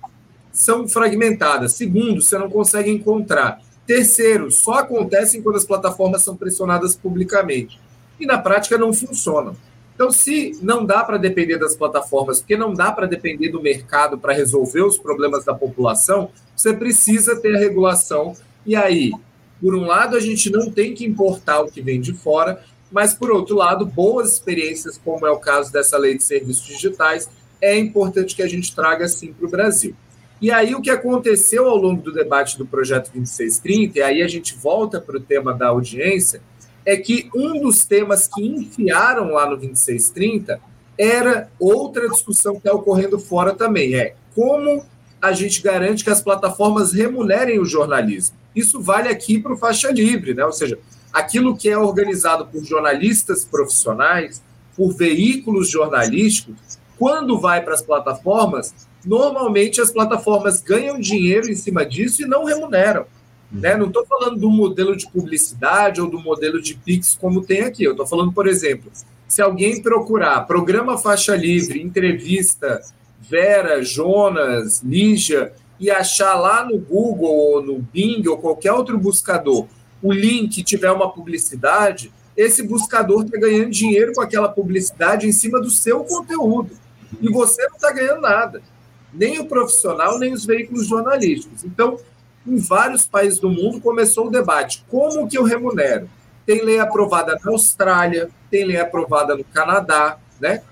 são 0.52 0.86
fragmentadas. 0.86 1.72
Segundo, 1.72 2.20
você 2.20 2.36
não 2.38 2.50
consegue 2.50 2.90
encontrar. 2.90 3.60
Terceiro, 3.86 4.50
só 4.50 4.74
acontecem 4.74 5.42
quando 5.42 5.56
as 5.56 5.64
plataformas 5.64 6.22
são 6.22 6.36
pressionadas 6.36 6.94
publicamente. 6.94 7.80
E 8.20 8.26
na 8.26 8.38
prática 8.38 8.78
não 8.78 8.92
funcionam. 8.92 9.56
Então, 9.94 10.10
se 10.10 10.58
não 10.62 10.84
dá 10.84 11.04
para 11.04 11.16
depender 11.16 11.58
das 11.58 11.74
plataformas, 11.74 12.40
porque 12.40 12.56
não 12.56 12.72
dá 12.72 12.92
para 12.92 13.06
depender 13.06 13.48
do 13.48 13.62
mercado 13.62 14.18
para 14.18 14.32
resolver 14.32 14.82
os 14.82 14.98
problemas 14.98 15.44
da 15.44 15.54
população, 15.54 16.30
você 16.56 16.72
precisa 16.72 17.40
ter 17.40 17.56
a 17.56 17.58
regulação. 17.58 18.34
E 18.64 18.74
aí, 18.76 19.12
por 19.60 19.74
um 19.74 19.84
lado, 19.84 20.16
a 20.16 20.20
gente 20.20 20.50
não 20.50 20.70
tem 20.70 20.94
que 20.94 21.04
importar 21.04 21.60
o 21.60 21.70
que 21.70 21.82
vem 21.82 22.00
de 22.00 22.12
fora, 22.12 22.62
mas, 22.90 23.14
por 23.14 23.30
outro 23.30 23.56
lado, 23.56 23.86
boas 23.86 24.32
experiências, 24.32 24.98
como 25.02 25.26
é 25.26 25.30
o 25.30 25.38
caso 25.38 25.72
dessa 25.72 25.96
lei 25.96 26.16
de 26.16 26.22
serviços 26.22 26.66
digitais, 26.66 27.28
é 27.60 27.78
importante 27.78 28.34
que 28.34 28.42
a 28.42 28.48
gente 28.48 28.74
traga 28.74 29.08
sim 29.08 29.32
para 29.32 29.46
o 29.46 29.50
Brasil. 29.50 29.94
E 30.42 30.50
aí, 30.50 30.74
o 30.74 30.82
que 30.82 30.90
aconteceu 30.90 31.68
ao 31.68 31.76
longo 31.76 32.02
do 32.02 32.12
debate 32.12 32.58
do 32.58 32.66
projeto 32.66 33.12
2630, 33.14 34.00
e 34.00 34.02
aí 34.02 34.22
a 34.22 34.26
gente 34.26 34.56
volta 34.56 35.00
para 35.00 35.16
o 35.16 35.20
tema 35.20 35.54
da 35.54 35.68
audiência, 35.68 36.42
é 36.84 36.96
que 36.96 37.30
um 37.32 37.60
dos 37.60 37.84
temas 37.84 38.26
que 38.26 38.44
enfiaram 38.44 39.30
lá 39.30 39.48
no 39.48 39.56
2630 39.56 40.60
era 40.98 41.48
outra 41.60 42.08
discussão 42.08 42.54
que 42.54 42.58
está 42.58 42.72
ocorrendo 42.72 43.20
fora 43.20 43.54
também, 43.54 43.94
é 43.94 44.16
como 44.34 44.84
a 45.20 45.30
gente 45.30 45.62
garante 45.62 46.02
que 46.02 46.10
as 46.10 46.20
plataformas 46.20 46.92
remunerem 46.92 47.60
o 47.60 47.64
jornalismo. 47.64 48.36
Isso 48.52 48.80
vale 48.80 49.08
aqui 49.08 49.38
para 49.38 49.52
o 49.52 49.56
faixa 49.56 49.92
livre, 49.92 50.34
né? 50.34 50.44
ou 50.44 50.52
seja, 50.52 50.76
aquilo 51.12 51.56
que 51.56 51.68
é 51.68 51.78
organizado 51.78 52.46
por 52.46 52.64
jornalistas 52.64 53.44
profissionais, 53.44 54.42
por 54.76 54.92
veículos 54.92 55.70
jornalísticos, 55.70 56.56
quando 56.98 57.38
vai 57.38 57.62
para 57.62 57.74
as 57.74 57.82
plataformas, 57.82 58.74
normalmente 59.04 59.80
as 59.80 59.90
plataformas 59.90 60.60
ganham 60.60 60.98
dinheiro 60.98 61.50
em 61.50 61.54
cima 61.54 61.84
disso 61.84 62.22
e 62.22 62.26
não 62.26 62.44
remuneram. 62.44 63.06
Né? 63.50 63.76
Não 63.76 63.86
estou 63.86 64.06
falando 64.06 64.38
do 64.38 64.50
modelo 64.50 64.96
de 64.96 65.08
publicidade 65.10 66.00
ou 66.00 66.08
do 66.08 66.18
modelo 66.18 66.60
de 66.60 66.74
Pix 66.74 67.16
como 67.20 67.42
tem 67.42 67.62
aqui. 67.62 67.84
Eu 67.84 67.92
estou 67.92 68.06
falando, 68.06 68.32
por 68.32 68.46
exemplo, 68.46 68.90
se 69.28 69.42
alguém 69.42 69.82
procurar 69.82 70.46
programa 70.46 70.96
faixa 70.96 71.34
livre, 71.36 71.82
entrevista, 71.82 72.80
Vera, 73.20 73.82
Jonas, 73.82 74.82
Lígia, 74.82 75.52
e 75.78 75.90
achar 75.90 76.34
lá 76.34 76.64
no 76.64 76.78
Google 76.78 77.34
ou 77.34 77.62
no 77.62 77.78
Bing 77.78 78.26
ou 78.28 78.38
qualquer 78.38 78.72
outro 78.72 78.96
buscador 78.96 79.66
o 80.02 80.12
link 80.12 80.62
tiver 80.64 80.90
uma 80.90 81.10
publicidade, 81.10 82.12
esse 82.36 82.62
buscador 82.62 83.24
está 83.24 83.38
ganhando 83.38 83.70
dinheiro 83.70 84.12
com 84.12 84.20
aquela 84.20 84.48
publicidade 84.48 85.28
em 85.28 85.32
cima 85.32 85.60
do 85.60 85.70
seu 85.70 86.02
conteúdo. 86.04 86.72
E 87.20 87.28
você 87.28 87.66
não 87.68 87.76
está 87.76 87.92
ganhando 87.92 88.20
nada. 88.22 88.62
Nem 89.12 89.38
o 89.38 89.46
profissional, 89.46 90.18
nem 90.18 90.32
os 90.32 90.44
veículos 90.44 90.86
jornalísticos. 90.86 91.64
Então, 91.64 91.98
em 92.46 92.56
vários 92.56 93.06
países 93.06 93.38
do 93.38 93.48
mundo 93.48 93.80
começou 93.80 94.26
o 94.26 94.30
debate: 94.30 94.84
como 94.88 95.28
que 95.28 95.36
eu 95.36 95.44
remunero? 95.44 96.08
Tem 96.44 96.62
lei 96.62 96.78
aprovada 96.78 97.38
na 97.42 97.52
Austrália, 97.52 98.30
tem 98.50 98.64
lei 98.64 98.80
aprovada 98.80 99.36
no 99.36 99.44
Canadá, 99.44 100.18
né? 100.40 100.62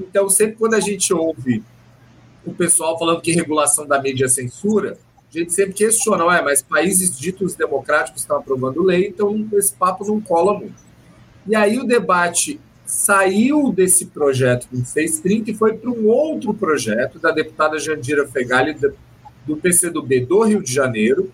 Então, 0.00 0.28
sempre 0.28 0.56
quando 0.56 0.74
a 0.74 0.80
gente 0.80 1.12
ouve 1.12 1.62
o 2.46 2.54
pessoal 2.54 2.98
falando 2.98 3.20
que 3.20 3.32
regulação 3.32 3.86
da 3.86 4.00
mídia 4.00 4.24
é 4.24 4.28
censura, 4.28 4.96
a 5.34 5.38
gente 5.38 5.52
sempre 5.52 5.74
questiona, 5.74 6.24
ué, 6.24 6.40
mas 6.40 6.62
países 6.62 7.18
ditos 7.18 7.54
democráticos 7.54 8.22
estão 8.22 8.38
aprovando 8.38 8.82
lei, 8.82 9.08
então 9.08 9.46
esse 9.52 9.74
papo 9.74 10.06
não 10.06 10.20
cola 10.20 10.58
muito. 10.58 10.88
E 11.46 11.54
aí 11.54 11.78
o 11.78 11.84
debate 11.84 12.58
saiu 12.88 13.70
desse 13.70 14.06
projeto 14.06 14.66
do 14.72 14.78
630 14.78 15.50
e 15.50 15.54
foi 15.54 15.74
para 15.74 15.90
um 15.90 16.06
outro 16.06 16.54
projeto 16.54 17.18
da 17.18 17.30
deputada 17.30 17.78
Jandira 17.78 18.26
Fegali, 18.26 18.74
do 19.46 19.56
PCdoB 19.58 20.20
do 20.20 20.42
Rio 20.42 20.62
de 20.62 20.72
Janeiro, 20.72 21.30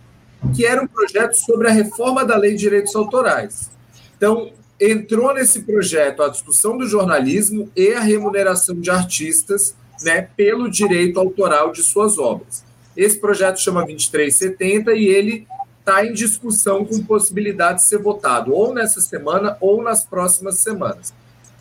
que 0.55 0.67
era 0.67 0.83
um 0.83 0.87
projeto 0.87 1.35
sobre 1.35 1.69
a 1.69 1.71
reforma 1.71 2.25
da 2.25 2.37
Lei 2.37 2.55
de 2.55 2.59
Direitos 2.59 2.95
Autorais. 2.97 3.71
Então, 4.17 4.51
entrou 4.81 5.33
nesse 5.33 5.63
projeto 5.63 6.25
a 6.25 6.29
discussão 6.29 6.77
do 6.77 6.89
jornalismo 6.89 7.71
e 7.77 7.93
a 7.93 8.01
remuneração 8.01 8.75
de 8.75 8.91
artistas 8.91 9.77
né, 10.03 10.29
pelo 10.37 10.69
direito 10.69 11.21
autoral 11.21 11.71
de 11.71 11.85
suas 11.85 12.19
obras. 12.19 12.65
Esse 12.97 13.17
projeto 13.21 13.61
chama 13.61 13.87
2370 13.87 14.93
e 14.93 15.07
ele 15.07 15.47
está 15.79 16.05
em 16.05 16.13
discussão 16.13 16.85
com 16.85 17.05
possibilidade 17.05 17.79
de 17.79 17.85
ser 17.85 17.99
votado 17.99 18.53
ou 18.53 18.75
nessa 18.75 19.01
semana 19.01 19.57
ou 19.61 19.81
nas 19.81 20.05
próximas 20.05 20.59
semanas. 20.59 21.15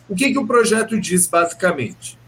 O 0.08 0.14
que, 0.14 0.32
que 0.32 0.38
o 0.38 0.46
projeto 0.46 1.00
diz, 1.00 1.26
basicamente? 1.26 2.18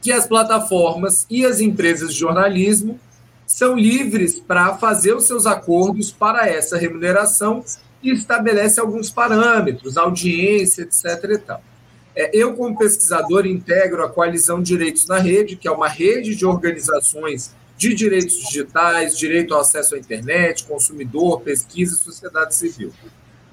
Que 0.00 0.12
as 0.12 0.26
plataformas 0.26 1.26
e 1.30 1.46
as 1.46 1.60
empresas 1.60 2.12
de 2.12 2.20
jornalismo 2.20 2.98
são 3.46 3.76
livres 3.76 4.38
para 4.40 4.76
fazer 4.76 5.14
os 5.14 5.24
seus 5.24 5.46
acordos 5.46 6.10
para 6.10 6.48
essa 6.48 6.76
remuneração 6.76 7.64
e 8.02 8.10
estabelece 8.10 8.80
alguns 8.80 9.10
parâmetros, 9.10 9.96
audiência, 9.96 10.82
etc. 10.82 11.58
É, 12.14 12.30
eu, 12.36 12.54
como 12.54 12.76
pesquisador, 12.76 13.46
integro 13.46 14.04
a 14.04 14.08
Coalizão 14.08 14.60
Direitos 14.60 15.06
na 15.06 15.18
Rede, 15.18 15.56
que 15.56 15.68
é 15.68 15.70
uma 15.70 15.88
rede 15.88 16.34
de 16.34 16.44
organizações 16.44 17.54
de 17.76 17.94
direitos 17.94 18.36
digitais, 18.36 19.16
direito 19.16 19.54
ao 19.54 19.60
acesso 19.60 19.94
à 19.94 19.98
internet, 19.98 20.64
consumidor, 20.64 21.40
pesquisa 21.40 21.94
e 21.94 21.98
sociedade 21.98 22.54
civil. 22.54 22.92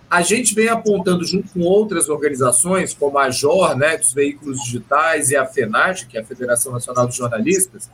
A 0.10 0.24
gente 0.24 0.56
vem 0.56 0.68
apontando, 0.68 1.24
junto 1.24 1.50
com 1.52 1.62
outras 1.62 2.10
organizações, 2.10 2.94
como 2.94 3.20
a 3.20 3.30
JOR, 3.30 3.78
né, 3.78 3.96
dos 3.96 4.12
veículos 4.12 4.64
digitais, 4.64 5.30
e 5.30 5.36
a 5.36 5.46
FENAT, 5.46 6.08
que 6.08 6.18
é 6.18 6.22
a 6.22 6.26
Federação 6.26 6.72
Nacional 6.72 7.08
de 7.08 7.16
Jornalistas, 7.16 7.90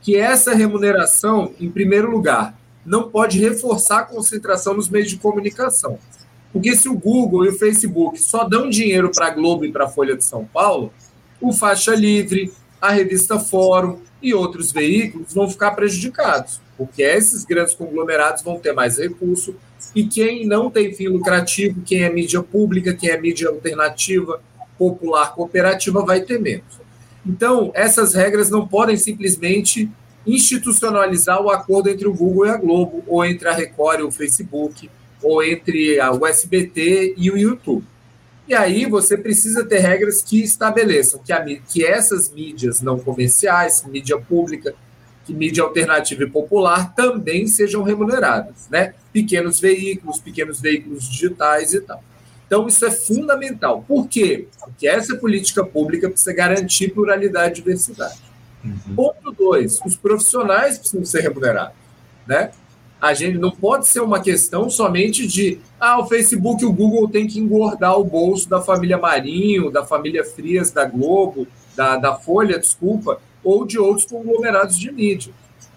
que 0.00 0.16
essa 0.16 0.52
remuneração, 0.54 1.54
em 1.60 1.70
primeiro 1.70 2.10
lugar, 2.10 2.58
não 2.84 3.08
pode 3.08 3.38
reforçar 3.38 4.00
a 4.00 4.04
concentração 4.04 4.74
nos 4.74 4.88
meios 4.88 5.08
de 5.08 5.16
comunicação. 5.16 6.00
Porque 6.52 6.74
se 6.74 6.88
o 6.88 6.98
Google 6.98 7.46
e 7.46 7.50
o 7.50 7.58
Facebook 7.58 8.20
só 8.20 8.42
dão 8.42 8.68
dinheiro 8.68 9.12
para 9.14 9.28
a 9.28 9.30
Globo 9.30 9.64
e 9.64 9.70
para 9.70 9.84
a 9.84 9.88
Folha 9.88 10.16
de 10.16 10.24
São 10.24 10.44
Paulo, 10.44 10.92
o 11.40 11.52
Faixa 11.52 11.94
Livre, 11.94 12.52
a 12.80 12.90
revista 12.90 13.38
Fórum 13.38 14.00
e 14.20 14.34
outros 14.34 14.72
veículos 14.72 15.32
vão 15.32 15.48
ficar 15.48 15.70
prejudicados, 15.70 16.60
porque 16.76 17.02
esses 17.02 17.44
grandes 17.44 17.74
conglomerados 17.74 18.42
vão 18.42 18.58
ter 18.58 18.72
mais 18.72 18.98
recurso 18.98 19.54
e 19.94 20.04
quem 20.04 20.46
não 20.46 20.70
tem 20.70 20.92
fim 20.94 21.08
lucrativo, 21.08 21.82
quem 21.82 22.02
é 22.02 22.10
mídia 22.10 22.42
pública, 22.42 22.94
quem 22.94 23.10
é 23.10 23.20
mídia 23.20 23.48
alternativa, 23.48 24.40
popular, 24.78 25.34
cooperativa, 25.34 26.04
vai 26.04 26.20
ter 26.20 26.40
menos. 26.40 26.80
Então, 27.24 27.70
essas 27.74 28.14
regras 28.14 28.50
não 28.50 28.66
podem 28.66 28.96
simplesmente 28.96 29.88
institucionalizar 30.26 31.40
o 31.40 31.50
acordo 31.50 31.88
entre 31.88 32.06
o 32.06 32.14
Google 32.14 32.46
e 32.46 32.50
a 32.50 32.56
Globo, 32.56 33.02
ou 33.06 33.24
entre 33.24 33.48
a 33.48 33.52
Record 33.52 34.00
e 34.00 34.02
o 34.02 34.10
Facebook, 34.10 34.90
ou 35.22 35.42
entre 35.42 36.00
a 36.00 36.10
USBT 36.12 37.14
e 37.16 37.30
o 37.30 37.36
YouTube. 37.36 37.84
E 38.48 38.54
aí 38.54 38.86
você 38.86 39.16
precisa 39.16 39.64
ter 39.64 39.78
regras 39.78 40.20
que 40.20 40.42
estabeleçam 40.42 41.20
que, 41.24 41.32
a, 41.32 41.44
que 41.44 41.84
essas 41.84 42.30
mídias 42.30 42.82
não 42.82 42.98
comerciais, 42.98 43.84
mídia 43.86 44.18
pública, 44.18 44.74
que 45.24 45.32
mídia 45.32 45.62
alternativa 45.62 46.24
e 46.24 46.30
popular 46.30 46.94
também 46.94 47.46
sejam 47.46 47.82
remuneradas, 47.82 48.68
né? 48.70 48.94
Pequenos 49.12 49.60
veículos, 49.60 50.18
pequenos 50.18 50.60
veículos 50.60 51.08
digitais 51.08 51.72
e 51.72 51.80
tal. 51.80 52.02
Então, 52.46 52.66
isso 52.66 52.84
é 52.84 52.90
fundamental. 52.90 53.82
Por 53.86 54.06
quê? 54.08 54.46
Porque 54.60 54.86
essa 54.86 55.16
política 55.16 55.64
pública 55.64 56.10
precisa 56.10 56.34
garantir 56.34 56.90
pluralidade 56.90 57.52
e 57.52 57.54
diversidade. 57.62 58.20
Uhum. 58.62 58.94
Ponto 58.94 59.32
dois, 59.32 59.80
os 59.86 59.96
profissionais 59.96 60.76
precisam 60.76 61.04
ser 61.04 61.20
remunerados. 61.20 61.74
Né? 62.26 62.50
A 63.00 63.14
gente 63.14 63.38
não 63.38 63.50
pode 63.50 63.88
ser 63.88 64.00
uma 64.00 64.20
questão 64.20 64.68
somente 64.68 65.26
de 65.26 65.60
ah, 65.80 65.98
o 65.98 66.06
Facebook 66.06 66.62
e 66.62 66.66
o 66.66 66.72
Google 66.72 67.08
têm 67.08 67.26
que 67.26 67.40
engordar 67.40 67.98
o 67.98 68.04
bolso 68.04 68.48
da 68.48 68.60
família 68.60 68.98
Marinho, 68.98 69.70
da 69.70 69.84
família 69.84 70.24
Frias 70.24 70.70
da 70.70 70.84
Globo, 70.84 71.48
da, 71.74 71.96
da 71.96 72.14
Folha, 72.14 72.58
desculpa, 72.58 73.18
ou 73.42 73.64
de 73.64 73.78
outros 73.78 74.06
conglomerados 74.06 74.78
de 74.78 74.90
mídia. 74.90 75.32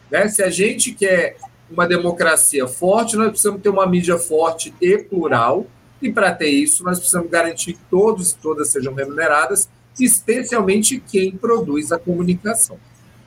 Né? 0.10 0.28
Se 0.28 0.44
a 0.44 0.50
gente 0.50 0.94
quer 0.94 1.38
uma 1.70 1.88
democracia 1.88 2.68
forte, 2.68 3.16
nós 3.16 3.30
precisamos 3.30 3.62
ter 3.62 3.70
uma 3.70 3.88
mídia 3.88 4.18
forte 4.18 4.74
e 4.80 4.98
plural, 4.98 5.66
e 6.02 6.12
para 6.12 6.34
ter 6.34 6.50
isso, 6.50 6.84
nós 6.84 7.00
precisamos 7.00 7.30
garantir 7.30 7.74
que 7.74 7.80
todos 7.90 8.32
e 8.32 8.38
todas 8.38 8.70
sejam 8.70 8.94
remuneradas, 8.94 9.68
especialmente 10.00 11.00
quem 11.00 11.32
produz 11.32 11.92
a 11.92 11.98
comunicação. 11.98 12.78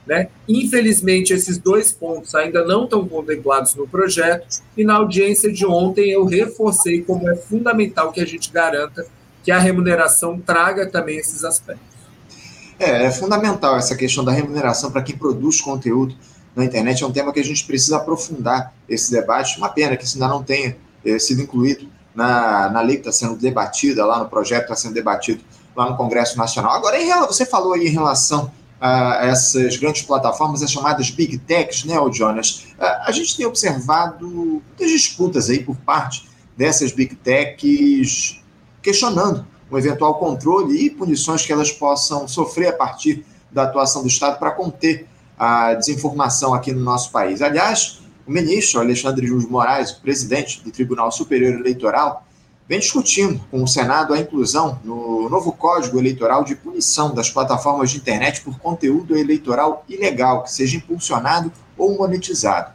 Né? 0.07 0.29
Infelizmente, 0.49 1.33
esses 1.35 1.59
dois 1.59 1.93
pontos 1.93 2.35
ainda 2.35 2.65
não 2.65 2.85
estão 2.85 3.07
contemplados 3.07 3.75
no 3.75 3.87
projeto, 3.87 4.63
e 4.77 4.85
na 4.85 4.95
audiência 4.95 5.53
de 5.53 5.67
ontem 5.67 6.11
eu 6.11 6.25
reforcei 6.25 7.03
como 7.03 7.29
é 7.29 7.37
fundamental 7.37 8.13
que 8.13 8.21
a 8.21 8.27
gente 8.27 8.51
garanta 8.53 9.07
que 9.43 9.51
a 9.51 9.59
remuneração 9.59 10.39
traga 10.41 10.89
também 10.89 11.19
esses 11.19 11.45
aspectos. 11.45 11.98
É, 12.79 13.07
é 13.07 13.11
fundamental 13.11 13.77
essa 13.77 13.97
questão 13.97 14.25
da 14.25 14.33
remuneração 14.33 14.91
para 14.91 15.03
quem 15.03 15.17
produz 15.17 15.61
conteúdo 15.61 16.15
na 16.55 16.65
internet. 16.65 17.03
É 17.03 17.07
um 17.07 17.13
tema 17.13 17.33
que 17.33 17.41
a 17.41 17.45
gente 17.45 17.65
precisa 17.65 17.97
aprofundar 17.97 18.73
esse 18.89 19.11
debate. 19.11 19.59
Uma 19.59 19.69
pena 19.69 19.97
que 19.97 20.05
isso 20.05 20.17
ainda 20.17 20.29
não 20.29 20.43
tenha 20.43 20.77
é, 21.05 21.19
sido 21.19 21.43
incluído 21.43 21.89
na, 22.15 22.71
na 22.71 22.81
lei 22.81 22.97
que 22.97 23.09
está 23.09 23.13
sendo 23.13 23.37
debatida 23.37 24.05
lá 24.05 24.19
no 24.19 24.29
projeto, 24.29 24.63
está 24.63 24.77
sendo 24.77 24.95
debatido 24.95 25.43
lá 25.75 25.91
no 25.91 25.97
Congresso 25.97 26.37
Nacional. 26.37 26.73
Agora, 26.73 27.01
em, 27.01 27.11
você 27.27 27.45
falou 27.45 27.73
aí 27.73 27.87
em 27.87 27.91
relação 27.91 28.51
a 28.81 29.27
essas 29.27 29.77
grandes 29.77 30.03
plataformas, 30.03 30.63
as 30.63 30.71
chamadas 30.71 31.11
Big 31.11 31.39
Techs, 31.39 31.85
né, 31.85 31.97
Jonas? 32.13 32.67
A 32.79 33.11
gente 33.11 33.37
tem 33.37 33.45
observado 33.45 34.29
muitas 34.29 34.91
disputas 34.91 35.51
aí 35.51 35.63
por 35.63 35.77
parte 35.77 36.29
dessas 36.57 36.93
Big 36.93 37.15
Techs 37.17 38.41
questionando 38.81 39.45
um 39.71 39.79
eventual 39.79 40.15
controle 40.15 40.87
e 40.87 40.91
punições 40.91 41.45
que 41.45 41.53
elas 41.53 41.71
possam 41.71 42.27
sofrer 42.27 42.69
a 42.69 42.73
partir 42.73 43.25
da 43.51 43.65
atuação 43.65 44.03
do 44.03 44.09
Estado 44.09 44.39
para 44.39 44.51
conter 44.51 45.07
a 45.39 45.75
desinformação 45.75 46.55
aqui 46.55 46.73
no 46.73 46.81
nosso 46.81 47.11
país. 47.13 47.41
Aliás, 47.43 48.01
o 48.27 48.31
ministro 48.31 48.81
Alexandre 48.81 49.27
de 49.27 49.47
Moraes, 49.47 49.93
presidente 49.93 50.63
do 50.63 50.71
Tribunal 50.71 51.11
Superior 51.13 51.55
Eleitoral, 51.55 52.27
vem 52.69 52.79
discutindo 52.79 53.41
com 53.51 53.63
o 53.63 53.67
Senado 53.67 54.13
a 54.13 54.19
inclusão 54.19 54.79
no 54.85 55.29
novo 55.31 55.53
Código 55.53 55.99
Eleitoral 55.99 56.45
de 56.45 56.55
punição 56.55 57.15
das 57.15 57.31
plataformas 57.31 57.91
de 57.91 57.97
internet 57.97 58.43
por 58.43 58.59
conteúdo 58.59 59.17
eleitoral 59.17 59.85
ilegal 59.89 60.43
que 60.43 60.53
seja 60.53 60.77
impulsionado 60.77 61.51
ou 61.79 61.97
monetizado. 61.97 62.73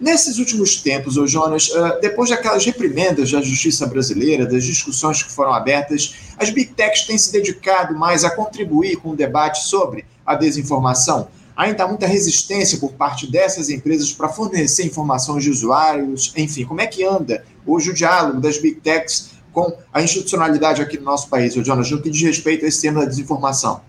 Nesses 0.00 0.38
últimos 0.38 0.76
tempos, 0.76 1.16
ô 1.16 1.26
Jonas, 1.26 1.72
ah, 1.74 1.98
depois 2.00 2.30
daquelas 2.30 2.64
reprimendas 2.64 3.32
da 3.32 3.40
justiça 3.42 3.84
brasileira, 3.84 4.46
das 4.46 4.62
discussões 4.62 5.24
que 5.24 5.32
foram 5.32 5.52
abertas, 5.52 6.14
as 6.38 6.50
Big 6.50 6.72
Techs 6.72 7.04
têm 7.04 7.18
se 7.18 7.32
dedicado 7.32 7.96
mais 7.96 8.24
a 8.24 8.30
contribuir 8.30 8.96
com 8.96 9.10
o 9.10 9.16
debate 9.16 9.64
sobre 9.64 10.04
a 10.24 10.36
desinformação. 10.36 11.28
Ainda 11.56 11.82
há 11.82 11.88
muita 11.88 12.06
resistência 12.06 12.78
por 12.78 12.92
parte 12.92 13.28
dessas 13.28 13.68
empresas 13.70 14.12
para 14.12 14.28
fornecer 14.28 14.86
informações 14.86 15.42
de 15.42 15.50
usuários, 15.50 16.32
enfim, 16.36 16.64
como 16.64 16.80
é 16.80 16.86
que 16.86 17.02
anda 17.02 17.44
hoje 17.66 17.90
o 17.90 17.94
diálogo 17.94 18.40
das 18.40 18.58
Big 18.58 18.80
Techs 18.80 19.30
com 19.52 19.76
a 19.92 20.00
institucionalidade 20.00 20.80
aqui 20.80 20.96
no 20.96 21.04
nosso 21.04 21.28
país, 21.28 21.56
o 21.56 21.64
Jonas, 21.64 21.90
no 21.90 22.00
que 22.00 22.10
diz 22.10 22.22
respeito 22.22 22.64
a 22.64 22.68
esse 22.68 22.82
tema 22.82 23.00
da 23.00 23.06
desinformação? 23.06 23.80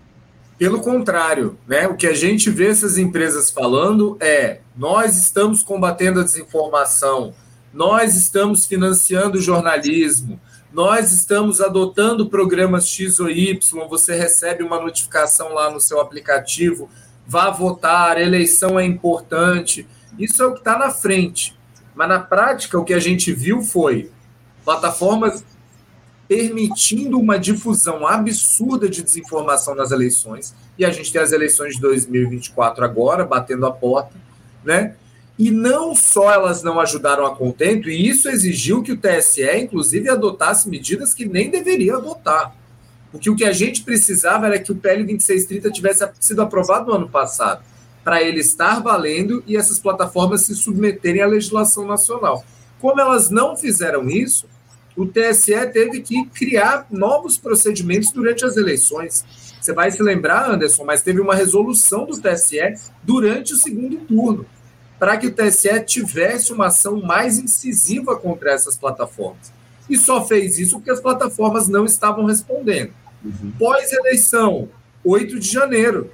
Pelo 0.60 0.82
contrário, 0.82 1.58
né? 1.66 1.88
o 1.88 1.96
que 1.96 2.06
a 2.06 2.12
gente 2.12 2.50
vê 2.50 2.66
essas 2.66 2.98
empresas 2.98 3.50
falando 3.50 4.18
é: 4.20 4.60
nós 4.76 5.16
estamos 5.16 5.62
combatendo 5.62 6.20
a 6.20 6.22
desinformação, 6.22 7.32
nós 7.72 8.14
estamos 8.14 8.66
financiando 8.66 9.38
o 9.38 9.40
jornalismo, 9.40 10.38
nós 10.70 11.12
estamos 11.14 11.62
adotando 11.62 12.28
programas 12.28 12.86
X 12.86 13.18
ou 13.20 13.30
Y, 13.30 13.88
você 13.88 14.14
recebe 14.14 14.62
uma 14.62 14.78
notificação 14.78 15.54
lá 15.54 15.70
no 15.70 15.80
seu 15.80 15.98
aplicativo, 15.98 16.90
vá 17.26 17.48
votar, 17.48 18.20
eleição 18.20 18.78
é 18.78 18.84
importante. 18.84 19.88
Isso 20.18 20.42
é 20.42 20.46
o 20.46 20.52
que 20.52 20.58
está 20.58 20.78
na 20.78 20.90
frente. 20.90 21.58
Mas 21.94 22.08
na 22.10 22.20
prática, 22.20 22.78
o 22.78 22.84
que 22.84 22.92
a 22.92 23.00
gente 23.00 23.32
viu 23.32 23.62
foi 23.62 24.10
plataformas 24.62 25.42
permitindo 26.30 27.18
uma 27.18 27.40
difusão 27.40 28.06
absurda 28.06 28.88
de 28.88 29.02
desinformação 29.02 29.74
nas 29.74 29.90
eleições, 29.90 30.54
e 30.78 30.84
a 30.84 30.90
gente 30.90 31.12
tem 31.12 31.20
as 31.20 31.32
eleições 31.32 31.74
de 31.74 31.80
2024 31.80 32.84
agora, 32.84 33.24
batendo 33.24 33.66
a 33.66 33.72
porta, 33.72 34.14
né? 34.64 34.94
E 35.36 35.50
não 35.50 35.92
só 35.92 36.30
elas 36.30 36.62
não 36.62 36.78
ajudaram 36.78 37.26
a 37.26 37.34
contento, 37.34 37.90
e 37.90 38.08
isso 38.08 38.28
exigiu 38.28 38.80
que 38.80 38.92
o 38.92 38.96
TSE, 38.96 39.42
inclusive, 39.56 40.08
adotasse 40.08 40.68
medidas 40.68 41.12
que 41.12 41.24
nem 41.24 41.50
deveria 41.50 41.96
adotar. 41.96 42.54
Porque 43.10 43.28
o 43.28 43.34
que 43.34 43.44
a 43.44 43.52
gente 43.52 43.82
precisava 43.82 44.46
era 44.46 44.60
que 44.60 44.70
o 44.70 44.76
PL 44.76 45.02
2630 45.02 45.72
tivesse 45.72 46.08
sido 46.20 46.42
aprovado 46.42 46.86
no 46.86 46.94
ano 46.94 47.08
passado, 47.08 47.64
para 48.04 48.22
ele 48.22 48.38
estar 48.38 48.80
valendo 48.80 49.42
e 49.48 49.56
essas 49.56 49.80
plataformas 49.80 50.42
se 50.42 50.54
submeterem 50.54 51.22
à 51.22 51.26
legislação 51.26 51.84
nacional. 51.88 52.44
Como 52.80 53.00
elas 53.00 53.30
não 53.30 53.56
fizeram 53.56 54.08
isso, 54.08 54.46
o 55.00 55.06
TSE 55.06 55.54
teve 55.72 56.02
que 56.02 56.26
criar 56.26 56.86
novos 56.90 57.38
procedimentos 57.38 58.12
durante 58.12 58.44
as 58.44 58.58
eleições. 58.58 59.24
Você 59.58 59.72
vai 59.72 59.90
se 59.90 60.02
lembrar, 60.02 60.50
Anderson, 60.50 60.84
mas 60.84 61.00
teve 61.00 61.22
uma 61.22 61.34
resolução 61.34 62.04
do 62.04 62.20
TSE 62.20 62.74
durante 63.02 63.54
o 63.54 63.56
segundo 63.56 63.96
turno, 64.00 64.44
para 64.98 65.16
que 65.16 65.28
o 65.28 65.30
TSE 65.34 65.80
tivesse 65.86 66.52
uma 66.52 66.66
ação 66.66 67.00
mais 67.00 67.38
incisiva 67.38 68.14
contra 68.14 68.52
essas 68.52 68.76
plataformas. 68.76 69.50
E 69.88 69.96
só 69.96 70.22
fez 70.26 70.58
isso 70.58 70.76
porque 70.76 70.90
as 70.90 71.00
plataformas 71.00 71.66
não 71.66 71.86
estavam 71.86 72.26
respondendo. 72.26 72.92
Uhum. 73.24 73.52
Pós-eleição, 73.58 74.68
8 75.02 75.40
de 75.40 75.50
janeiro. 75.50 76.10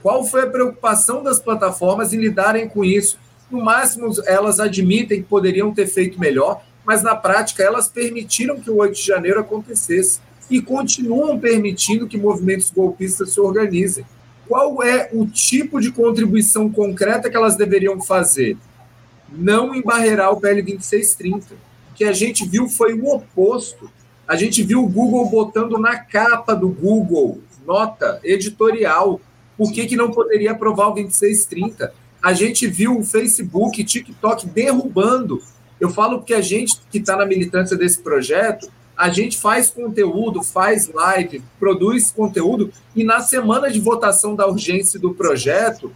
Qual 0.00 0.24
foi 0.24 0.42
a 0.42 0.50
preocupação 0.50 1.20
das 1.20 1.40
plataformas 1.40 2.12
em 2.12 2.18
lidarem 2.18 2.68
com 2.68 2.84
isso? 2.84 3.18
No 3.50 3.60
máximo, 3.60 4.12
elas 4.24 4.60
admitem 4.60 5.20
que 5.20 5.28
poderiam 5.28 5.74
ter 5.74 5.88
feito 5.88 6.20
melhor, 6.20 6.62
mas 6.84 7.02
na 7.02 7.16
prática 7.16 7.62
elas 7.62 7.88
permitiram 7.88 8.60
que 8.60 8.70
o 8.70 8.76
8 8.76 8.94
de 8.94 9.06
janeiro 9.06 9.40
acontecesse 9.40 10.20
e 10.50 10.60
continuam 10.60 11.38
permitindo 11.38 12.06
que 12.06 12.18
movimentos 12.18 12.70
golpistas 12.70 13.32
se 13.32 13.40
organizem. 13.40 14.04
Qual 14.46 14.82
é 14.82 15.08
o 15.12 15.26
tipo 15.26 15.80
de 15.80 15.90
contribuição 15.90 16.70
concreta 16.70 17.30
que 17.30 17.36
elas 17.36 17.56
deveriam 17.56 18.00
fazer? 18.00 18.56
Não 19.32 19.74
embarrear 19.74 20.30
o 20.30 20.40
PL 20.40 20.60
2630. 20.62 21.54
O 21.54 21.94
que 21.94 22.04
a 22.04 22.12
gente 22.12 22.46
viu 22.46 22.68
foi 22.68 22.92
o 22.92 23.06
oposto. 23.06 23.90
A 24.28 24.36
gente 24.36 24.62
viu 24.62 24.84
o 24.84 24.88
Google 24.88 25.28
botando 25.30 25.78
na 25.78 25.98
capa 25.98 26.54
do 26.54 26.68
Google 26.68 27.40
nota 27.66 28.20
editorial 28.22 29.20
por 29.56 29.72
que, 29.72 29.86
que 29.86 29.96
não 29.96 30.10
poderia 30.10 30.52
aprovar 30.52 30.88
o 30.88 30.94
2630. 30.94 31.92
A 32.22 32.32
gente 32.32 32.66
viu 32.66 32.98
o 32.98 33.04
Facebook, 33.04 33.82
TikTok 33.82 34.46
derrubando 34.46 35.42
eu 35.80 35.90
falo 35.90 36.22
que 36.22 36.34
a 36.34 36.40
gente 36.40 36.80
que 36.90 36.98
está 36.98 37.16
na 37.16 37.26
militância 37.26 37.76
desse 37.76 38.00
projeto, 38.00 38.70
a 38.96 39.08
gente 39.08 39.38
faz 39.38 39.70
conteúdo, 39.70 40.42
faz 40.42 40.88
live, 40.88 41.42
produz 41.58 42.12
conteúdo, 42.12 42.72
e 42.94 43.02
na 43.02 43.20
semana 43.20 43.70
de 43.70 43.80
votação 43.80 44.36
da 44.36 44.46
urgência 44.46 45.00
do 45.00 45.12
projeto, 45.12 45.92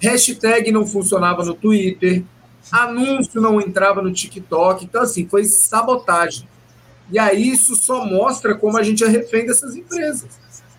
hashtag 0.00 0.72
não 0.72 0.86
funcionava 0.86 1.44
no 1.44 1.54
Twitter, 1.54 2.24
anúncio 2.70 3.40
não 3.40 3.60
entrava 3.60 4.02
no 4.02 4.12
TikTok. 4.12 4.84
Então, 4.84 5.02
assim, 5.02 5.26
foi 5.26 5.44
sabotagem. 5.44 6.48
E 7.10 7.18
aí 7.18 7.50
isso 7.50 7.74
só 7.76 8.04
mostra 8.04 8.54
como 8.54 8.78
a 8.78 8.82
gente 8.82 9.04
é 9.04 9.08
refém 9.08 9.46
dessas 9.46 9.76
empresas. 9.76 10.28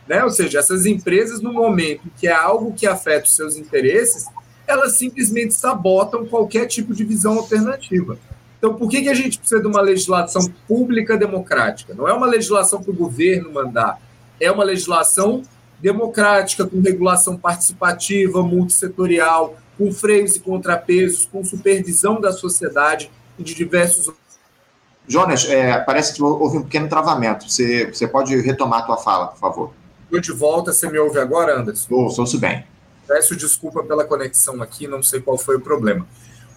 Né? 0.07 0.23
Ou 0.23 0.29
seja, 0.29 0.59
essas 0.59 0.85
empresas, 0.85 1.41
no 1.41 1.53
momento 1.53 2.03
que 2.19 2.27
é 2.27 2.33
algo 2.33 2.73
que 2.73 2.87
afeta 2.87 3.25
os 3.25 3.35
seus 3.35 3.55
interesses, 3.55 4.25
elas 4.67 4.97
simplesmente 4.97 5.53
sabotam 5.53 6.25
qualquer 6.25 6.65
tipo 6.67 6.93
de 6.93 7.03
visão 7.03 7.37
alternativa. 7.37 8.17
Então, 8.61 8.75
por 8.75 8.87
que, 8.87 9.01
que 9.01 9.09
a 9.09 9.13
gente 9.15 9.39
precisa 9.39 9.59
de 9.59 9.65
uma 9.65 9.81
legislação 9.81 10.47
pública 10.67 11.17
democrática? 11.17 11.95
Não 11.95 12.07
é 12.07 12.13
uma 12.13 12.27
legislação 12.27 12.79
para 12.79 12.91
o 12.91 12.95
governo 12.95 13.51
mandar, 13.51 13.99
é 14.39 14.51
uma 14.51 14.63
legislação 14.63 15.41
democrática, 15.79 16.63
com 16.63 16.79
regulação 16.79 17.35
participativa, 17.35 18.43
multissetorial, 18.43 19.57
com 19.79 19.91
freios 19.91 20.35
e 20.35 20.39
contrapesos, 20.39 21.25
com 21.25 21.43
supervisão 21.43 22.21
da 22.21 22.31
sociedade 22.31 23.09
e 23.39 23.41
de 23.41 23.55
diversos. 23.55 24.13
Jonas, 25.07 25.49
é, 25.49 25.79
parece 25.79 26.13
que 26.13 26.21
houve 26.21 26.59
um 26.59 26.63
pequeno 26.63 26.87
travamento. 26.87 27.49
Você, 27.49 27.91
você 27.91 28.07
pode 28.07 28.39
retomar 28.41 28.81
a 28.81 28.83
tua 28.83 28.97
fala, 28.97 29.29
por 29.29 29.39
favor. 29.39 29.73
Estou 30.03 30.19
de 30.19 30.31
volta. 30.33 30.71
Você 30.71 30.87
me 30.87 30.99
ouve 30.99 31.17
agora, 31.17 31.59
Anderson? 31.59 31.95
Ouço, 31.95 32.21
ouço 32.21 32.39
bem. 32.39 32.63
Peço 33.07 33.35
desculpa 33.35 33.83
pela 33.83 34.05
conexão 34.05 34.61
aqui, 34.61 34.87
não 34.87 35.01
sei 35.01 35.19
qual 35.19 35.35
foi 35.35 35.55
o 35.55 35.61
problema. 35.61 36.05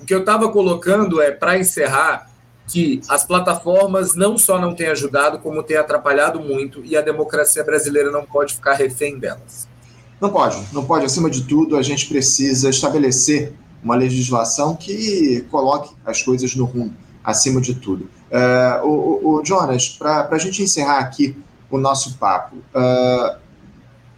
O 0.05 0.07
que 0.07 0.14
eu 0.14 0.21
estava 0.21 0.51
colocando 0.51 1.23
é, 1.23 1.31
para 1.31 1.59
encerrar, 1.59 2.29
que 2.67 3.01
as 3.09 3.25
plataformas 3.25 4.14
não 4.14 4.37
só 4.37 4.61
não 4.61 4.75
têm 4.75 4.88
ajudado, 4.88 5.38
como 5.38 5.62
têm 5.62 5.79
atrapalhado 5.79 6.38
muito, 6.40 6.85
e 6.85 6.95
a 6.95 7.01
democracia 7.01 7.64
brasileira 7.64 8.11
não 8.11 8.23
pode 8.23 8.53
ficar 8.53 8.75
refém 8.75 9.19
delas. 9.19 9.67
Não 10.21 10.29
pode, 10.29 10.62
não 10.75 10.85
pode. 10.85 11.07
Acima 11.07 11.31
de 11.31 11.45
tudo, 11.45 11.75
a 11.75 11.83
gente 11.83 12.07
precisa 12.07 12.69
estabelecer 12.69 13.55
uma 13.83 13.97
legislação 13.97 14.77
que 14.77 15.40
coloque 15.51 15.95
as 16.05 16.21
coisas 16.21 16.55
no 16.55 16.67
rumo, 16.67 16.95
acima 17.25 17.59
de 17.59 17.75
tudo. 17.75 18.05
Uh, 18.31 18.87
o, 18.87 19.37
o, 19.37 19.43
Jonas, 19.43 19.88
para 19.88 20.29
a 20.31 20.38
gente 20.38 20.62
encerrar 20.62 20.99
aqui 20.99 21.35
o 21.71 21.79
nosso 21.79 22.19
papo, 22.19 22.57
uh, 22.57 23.38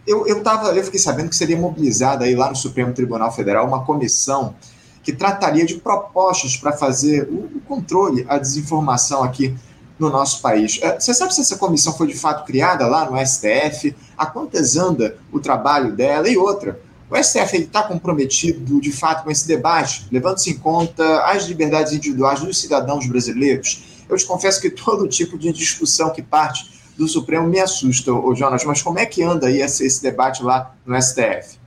eu, 0.05 0.27
eu, 0.27 0.43
tava, 0.43 0.67
eu 0.75 0.83
fiquei 0.83 0.99
sabendo 0.99 1.29
que 1.29 1.35
seria 1.37 1.55
mobilizada 1.55 2.25
aí 2.25 2.35
lá 2.35 2.49
no 2.49 2.57
Supremo 2.57 2.91
Tribunal 2.91 3.31
Federal 3.31 3.65
uma 3.65 3.85
comissão 3.85 4.53
que 5.07 5.13
trataria 5.13 5.65
de 5.65 5.75
propostas 5.75 6.57
para 6.57 6.73
fazer 6.73 7.29
o 7.31 7.61
controle, 7.61 8.25
a 8.27 8.37
desinformação 8.37 9.23
aqui 9.23 9.55
no 9.97 10.09
nosso 10.09 10.41
país. 10.41 10.79
É, 10.81 10.99
você 10.99 11.13
sabe 11.13 11.33
se 11.33 11.39
essa 11.39 11.55
comissão 11.55 11.93
foi 11.93 12.07
de 12.07 12.13
fato 12.13 12.45
criada 12.45 12.85
lá 12.85 13.09
no 13.09 13.17
STF? 13.25 13.95
A 14.17 14.25
quantas 14.25 14.75
anda 14.75 15.17
o 15.31 15.39
trabalho 15.39 15.95
dela? 15.95 16.27
E 16.27 16.35
outra, 16.35 16.81
o 17.09 17.15
STF 17.15 17.55
está 17.55 17.83
comprometido 17.83 18.81
de 18.81 18.91
fato 18.91 19.23
com 19.23 19.31
esse 19.31 19.47
debate, 19.47 20.05
levando-se 20.11 20.49
em 20.49 20.57
conta 20.57 21.23
as 21.23 21.45
liberdades 21.45 21.93
individuais 21.93 22.41
dos 22.41 22.59
cidadãos 22.59 23.07
brasileiros? 23.07 24.03
Eu 24.09 24.17
te 24.17 24.25
confesso 24.25 24.59
que 24.59 24.69
todo 24.69 25.07
tipo 25.07 25.37
de 25.37 25.53
discussão 25.53 26.09
que 26.09 26.21
parte 26.21 26.69
do 26.97 27.07
Supremo 27.07 27.47
me 27.47 27.61
assusta, 27.61 28.11
ô 28.11 28.35
Jonas, 28.35 28.65
mas 28.65 28.81
como 28.81 28.99
é 28.99 29.05
que 29.05 29.23
anda 29.23 29.47
aí 29.47 29.61
esse 29.61 30.01
debate 30.01 30.43
lá 30.43 30.75
no 30.85 31.01
STF? 31.01 31.57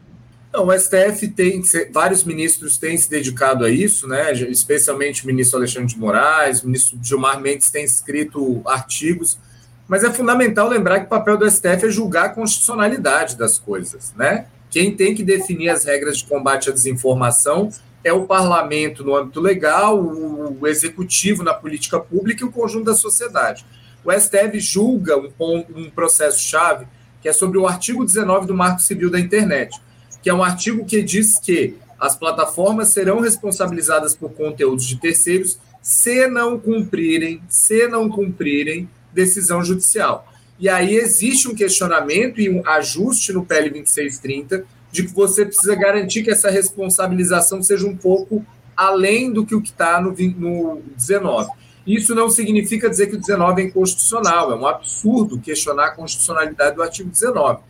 Não, 0.53 0.67
o 0.67 0.73
STF 0.73 1.29
tem, 1.29 1.63
vários 1.93 2.25
ministros 2.25 2.77
têm 2.77 2.97
se 2.97 3.09
dedicado 3.09 3.65
a 3.65 3.71
isso, 3.71 4.09
né? 4.09 4.33
especialmente 4.33 5.23
o 5.23 5.27
ministro 5.27 5.59
Alexandre 5.59 5.87
de 5.87 5.99
Moraes, 5.99 6.63
o 6.63 6.67
ministro 6.67 6.99
Gilmar 7.01 7.41
Mendes 7.41 7.71
tem 7.71 7.85
escrito 7.85 8.61
artigos, 8.67 9.39
mas 9.87 10.03
é 10.03 10.13
fundamental 10.13 10.69
lembrar 10.69 11.01
que 11.01 11.07
o 11.07 11.09
papel 11.09 11.37
do 11.37 11.49
STF 11.49 11.87
é 11.87 11.91
julgar 11.91 12.27
a 12.27 12.29
constitucionalidade 12.31 13.37
das 13.37 13.59
coisas. 13.59 14.13
Né? 14.17 14.47
Quem 14.71 14.95
tem 14.95 15.15
que 15.15 15.23
definir 15.23 15.69
as 15.69 15.85
regras 15.85 16.19
de 16.19 16.25
combate 16.25 16.69
à 16.69 16.73
desinformação 16.73 17.71
é 18.03 18.13
o 18.13 18.27
parlamento 18.27 19.05
no 19.05 19.15
âmbito 19.15 19.41
legal, 19.41 20.03
o 20.03 20.67
executivo 20.67 21.45
na 21.45 21.55
política 21.55 22.01
pública 22.01 22.45
e 22.45 22.49
o 22.49 22.51
conjunto 22.51 22.87
da 22.87 22.95
sociedade. 22.95 23.65
O 24.05 24.11
STF 24.11 24.59
julga 24.59 25.17
um, 25.17 25.65
um 25.77 25.91
processo-chave 25.91 26.87
que 27.23 27.29
é 27.29 27.33
sobre 27.33 27.59
o 27.59 27.69
artigo 27.69 28.05
19 28.05 28.47
do 28.47 28.55
Marco 28.55 28.81
Civil 28.81 29.11
da 29.11 29.21
Internet 29.21 29.79
que 30.23 30.31
é 30.31 30.35
um 30.35 30.43
artigo 30.43 30.85
que 30.85 31.03
diz 31.03 31.39
que 31.39 31.77
as 31.99 32.17
plataformas 32.17 32.89
serão 32.89 33.21
responsabilizadas 33.21 34.15
por 34.15 34.33
conteúdos 34.33 34.87
de 34.87 34.97
terceiros 34.97 35.59
se 35.83 36.27
não 36.27 36.59
cumprirem, 36.59 37.43
se 37.49 37.87
não 37.89 38.09
cumprirem 38.09 38.89
decisão 39.13 39.63
judicial. 39.63 40.27
E 40.59 40.69
aí 40.69 40.95
existe 40.95 41.49
um 41.49 41.55
questionamento 41.55 42.41
e 42.41 42.51
um 42.51 42.67
ajuste 42.67 43.33
no 43.33 43.45
PL 43.45 43.71
2630 43.71 44.65
de 44.93 45.05
que 45.05 45.15
você 45.15 45.47
precisa 45.47 45.75
garantir 45.75 46.23
que 46.23 46.31
essa 46.31 46.51
responsabilização 46.51 47.63
seja 47.63 47.87
um 47.87 47.97
pouco 47.97 48.45
além 48.77 49.33
do 49.33 49.45
que 49.45 49.55
o 49.55 49.61
que 49.61 49.71
está 49.71 50.01
no, 50.01 50.11
no 50.11 50.83
19. 50.97 51.51
Isso 51.87 52.15
não 52.15 52.29
significa 52.29 52.91
dizer 52.91 53.07
que 53.07 53.17
o 53.17 53.21
19 53.21 53.63
é 53.63 53.65
inconstitucional, 53.67 54.53
é 54.53 54.55
um 54.55 54.67
absurdo 54.67 55.41
questionar 55.41 55.87
a 55.87 55.91
constitucionalidade 55.91 56.77
do 56.77 56.83
artigo 56.83 57.09
19. 57.09 57.61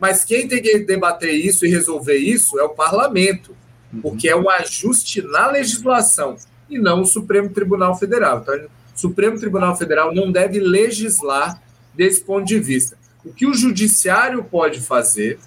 Mas 0.00 0.24
quem 0.24 0.48
tem 0.48 0.60
que 0.60 0.78
debater 0.78 1.32
isso 1.32 1.64
e 1.64 1.70
resolver 1.70 2.16
isso 2.16 2.58
é 2.58 2.62
o 2.62 2.70
parlamento, 2.70 3.56
uhum. 3.92 4.00
porque 4.00 4.28
é 4.28 4.36
um 4.36 4.48
ajuste 4.50 5.22
na 5.22 5.48
legislação 5.48 6.36
e 6.68 6.78
não 6.78 7.02
o 7.02 7.06
Supremo 7.06 7.50
Tribunal 7.50 7.96
Federal. 7.96 8.40
Então, 8.40 8.54
o 8.54 8.98
Supremo 8.98 9.38
Tribunal 9.38 9.76
Federal 9.76 10.14
não 10.14 10.30
deve 10.30 10.58
legislar 10.60 11.62
desse 11.94 12.20
ponto 12.20 12.46
de 12.46 12.58
vista. 12.58 12.96
O 13.24 13.32
que 13.32 13.46
o 13.46 13.54
judiciário 13.54 14.44
pode 14.44 14.80
fazer, 14.80 15.38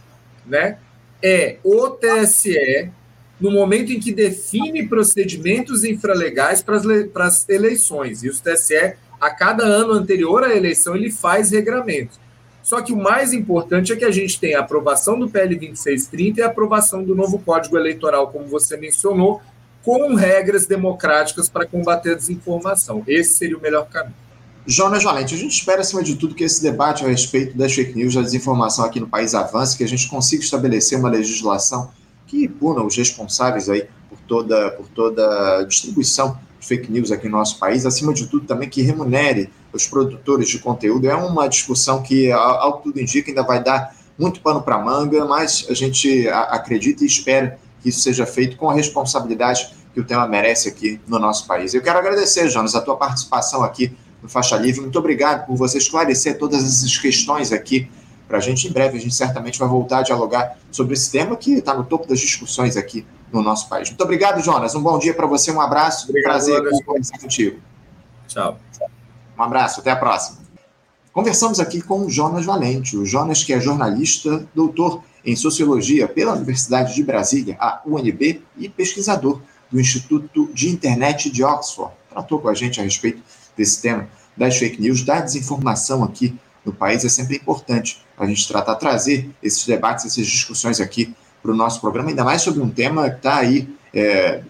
né, 0.45 0.79
é 1.21 1.57
o 1.63 1.89
TSE 1.89 2.91
no 3.39 3.51
momento 3.51 3.91
em 3.91 3.99
que 3.99 4.11
define 4.11 4.87
procedimentos 4.87 5.83
infralegais 5.83 6.61
para 6.61 6.77
as, 6.77 6.85
para 7.13 7.25
as 7.25 7.47
eleições. 7.47 8.23
E 8.23 8.29
o 8.29 8.33
TSE, 8.33 8.95
a 9.21 9.29
cada 9.29 9.63
ano 9.63 9.93
anterior 9.93 10.43
à 10.43 10.55
eleição, 10.55 10.95
ele 10.95 11.11
faz 11.11 11.51
regramentos. 11.51 12.19
Só 12.67 12.81
que 12.81 12.91
o 12.91 12.97
mais 12.97 13.31
importante 13.31 13.93
é 13.93 13.95
que 13.95 14.03
a 14.03 14.11
gente 14.11 14.37
tem 14.41 14.53
a 14.53 14.59
aprovação 14.59 15.17
do 15.17 15.29
PL 15.29 15.55
2630 15.55 16.41
e 16.41 16.43
a 16.43 16.47
aprovação 16.47 17.01
do 17.01 17.15
novo 17.15 17.39
Código 17.39 17.77
Eleitoral, 17.77 18.27
como 18.27 18.45
você 18.45 18.75
mencionou, 18.75 19.41
com 19.81 20.15
regras 20.15 20.65
democráticas 20.65 21.47
para 21.47 21.65
combater 21.65 22.11
a 22.11 22.15
desinformação. 22.15 23.05
Esse 23.07 23.35
seria 23.35 23.57
o 23.57 23.61
melhor 23.61 23.87
caminho. 23.87 24.17
Jonas 24.65 25.01
Valente, 25.01 25.33
a 25.33 25.37
gente 25.37 25.53
espera, 25.53 25.79
acima 25.79 26.03
de 26.03 26.17
tudo, 26.17 26.35
que 26.35 26.43
esse 26.43 26.61
debate 26.61 27.05
a 27.05 27.07
respeito 27.07 27.57
das 27.57 27.73
fake 27.73 27.95
news, 27.95 28.15
da 28.15 28.21
desinformação 28.21 28.83
aqui 28.83 28.99
no 28.99 29.07
país 29.07 29.33
avance, 29.33 29.77
que 29.77 29.85
a 29.85 29.87
gente 29.87 30.09
consiga 30.09 30.43
estabelecer 30.43 30.99
uma 30.99 31.09
legislação 31.09 31.89
que 32.25 32.49
puna 32.49 32.83
os 32.83 32.97
responsáveis 32.97 33.69
aí 33.69 33.87
por 34.09 34.19
toda, 34.27 34.71
por 34.71 34.89
toda 34.89 35.59
a 35.59 35.63
distribuição 35.63 36.37
de 36.59 36.67
fake 36.67 36.91
news 36.91 37.13
aqui 37.13 37.29
no 37.29 37.37
nosso 37.37 37.57
país, 37.59 37.85
acima 37.85 38.13
de 38.13 38.27
tudo 38.27 38.45
também 38.45 38.67
que 38.67 38.81
remunere 38.81 39.49
os 39.73 39.87
produtores 39.87 40.49
de 40.49 40.59
conteúdo. 40.59 41.07
É 41.09 41.15
uma 41.15 41.47
discussão 41.47 42.01
que, 42.01 42.31
ao 42.31 42.77
que 42.77 42.83
tudo 42.83 42.99
indica, 42.99 43.29
ainda 43.29 43.43
vai 43.43 43.63
dar 43.63 43.95
muito 44.17 44.41
pano 44.41 44.61
para 44.61 44.77
manga, 44.79 45.25
mas 45.25 45.65
a 45.69 45.73
gente 45.73 46.27
acredita 46.29 47.03
e 47.03 47.07
espera 47.07 47.59
que 47.81 47.89
isso 47.89 47.99
seja 47.99 48.25
feito 48.25 48.57
com 48.57 48.69
a 48.69 48.73
responsabilidade 48.73 49.75
que 49.93 49.99
o 49.99 50.03
tema 50.03 50.27
merece 50.27 50.69
aqui 50.69 50.99
no 51.07 51.19
nosso 51.19 51.45
país. 51.45 51.73
Eu 51.73 51.81
quero 51.81 51.99
agradecer, 51.99 52.49
Jonas, 52.49 52.75
a 52.75 52.81
tua 52.81 52.95
participação 52.95 53.63
aqui 53.63 53.95
no 54.21 54.29
Faixa 54.29 54.55
Livre. 54.57 54.81
Muito 54.81 54.97
obrigado 54.97 55.45
por 55.45 55.55
você 55.55 55.77
esclarecer 55.77 56.37
todas 56.37 56.63
essas 56.63 56.97
questões 56.97 57.51
aqui 57.51 57.89
para 58.27 58.37
a 58.37 58.41
gente. 58.41 58.67
Em 58.67 58.71
breve, 58.71 58.97
a 58.97 59.01
gente 59.01 59.15
certamente 59.15 59.57
vai 59.57 59.67
voltar 59.67 59.99
a 59.99 60.01
dialogar 60.03 60.57
sobre 60.71 60.93
esse 60.93 61.11
tema 61.11 61.35
que 61.35 61.53
está 61.53 61.73
no 61.73 61.83
topo 61.83 62.07
das 62.07 62.19
discussões 62.19 62.75
aqui 62.75 63.05
no 63.31 63.41
nosso 63.41 63.67
país. 63.69 63.89
Muito 63.89 64.03
obrigado, 64.03 64.41
Jonas. 64.43 64.75
Um 64.75 64.81
bom 64.81 64.97
dia 64.99 65.13
para 65.13 65.27
você, 65.27 65.51
um 65.51 65.61
abraço. 65.61 66.09
Obrigado, 66.09 66.31
Prazer 66.31 66.85
conversar 66.85 67.19
contigo. 67.19 67.59
Tchau. 68.27 68.57
Um 69.37 69.43
abraço, 69.43 69.81
até 69.81 69.91
a 69.91 69.95
próxima. 69.95 70.39
Conversamos 71.13 71.59
aqui 71.59 71.81
com 71.81 72.05
o 72.05 72.09
Jonas 72.09 72.45
Valente, 72.45 72.97
o 72.97 73.05
Jonas 73.05 73.43
que 73.43 73.53
é 73.53 73.59
jornalista, 73.59 74.47
doutor 74.53 75.03
em 75.25 75.35
Sociologia 75.35 76.07
pela 76.07 76.33
Universidade 76.33 76.95
de 76.95 77.03
Brasília, 77.03 77.57
a 77.59 77.81
UNB, 77.85 78.41
e 78.57 78.69
pesquisador 78.69 79.41
do 79.69 79.79
Instituto 79.79 80.49
de 80.53 80.69
Internet 80.69 81.29
de 81.29 81.43
Oxford. 81.43 81.91
Tratou 82.09 82.39
com 82.39 82.47
a 82.47 82.53
gente 82.53 82.79
a 82.79 82.83
respeito 82.83 83.21
desse 83.55 83.81
tema 83.81 84.07
das 84.35 84.57
fake 84.57 84.81
news, 84.81 85.03
da 85.03 85.19
desinformação 85.19 86.03
aqui 86.03 86.37
no 86.63 86.71
país. 86.71 87.03
É 87.03 87.09
sempre 87.09 87.35
importante 87.35 88.05
a 88.17 88.25
gente 88.25 88.47
tratar, 88.47 88.75
trazer 88.75 89.29
esses 89.41 89.65
debates, 89.65 90.05
essas 90.05 90.27
discussões 90.27 90.79
aqui 90.79 91.13
para 91.41 91.51
o 91.51 91.55
nosso 91.55 91.81
programa, 91.81 92.09
ainda 92.09 92.23
mais 92.23 92.41
sobre 92.41 92.61
um 92.61 92.69
tema 92.69 93.09
que 93.09 93.17
está 93.17 93.37
aí, 93.37 93.69
é, 93.93 94.41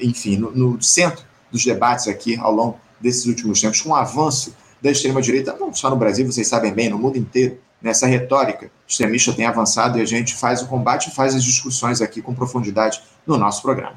enfim, 0.00 0.36
no, 0.36 0.50
no, 0.50 0.82
centro 0.82 1.24
dos 1.50 1.64
debates 1.64 2.08
aqui 2.08 2.36
ao 2.36 2.52
longo 2.52 2.80
desses 3.00 3.26
últimos 3.26 3.60
tempos, 3.60 3.80
com 3.80 3.90
o 3.90 3.94
avanço 3.94 4.54
da 4.80 4.90
extrema-direita, 4.90 5.56
não 5.58 5.72
só 5.72 5.90
no 5.90 5.96
Brasil, 5.96 6.26
vocês 6.26 6.46
sabem 6.46 6.72
bem, 6.72 6.88
no 6.88 6.98
mundo 6.98 7.18
inteiro, 7.18 7.58
nessa 7.80 8.06
retórica 8.06 8.70
extremista 8.86 9.32
tem 9.32 9.46
avançado 9.46 9.98
e 9.98 10.02
a 10.02 10.04
gente 10.04 10.34
faz 10.34 10.62
o 10.62 10.66
combate 10.66 11.08
e 11.08 11.14
faz 11.14 11.34
as 11.34 11.44
discussões 11.44 12.00
aqui 12.00 12.22
com 12.22 12.34
profundidade 12.34 13.00
no 13.26 13.36
nosso 13.36 13.62
programa. 13.62 13.94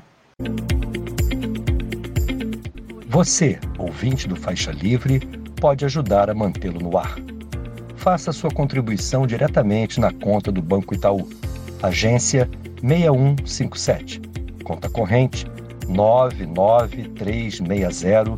Você, 3.07 3.59
ouvinte 3.77 4.27
do 4.27 4.35
Faixa 4.35 4.71
Livre, 4.71 5.19
pode 5.59 5.85
ajudar 5.85 6.29
a 6.29 6.33
mantê-lo 6.33 6.79
no 6.79 6.97
ar. 6.97 7.17
Faça 7.95 8.31
sua 8.31 8.49
contribuição 8.49 9.27
diretamente 9.27 9.99
na 9.99 10.13
conta 10.13 10.51
do 10.51 10.61
Banco 10.61 10.95
Itaú, 10.95 11.27
agência 11.83 12.49
6157, 12.81 14.21
conta 14.63 14.89
corrente 14.89 15.45
99360, 15.87 18.37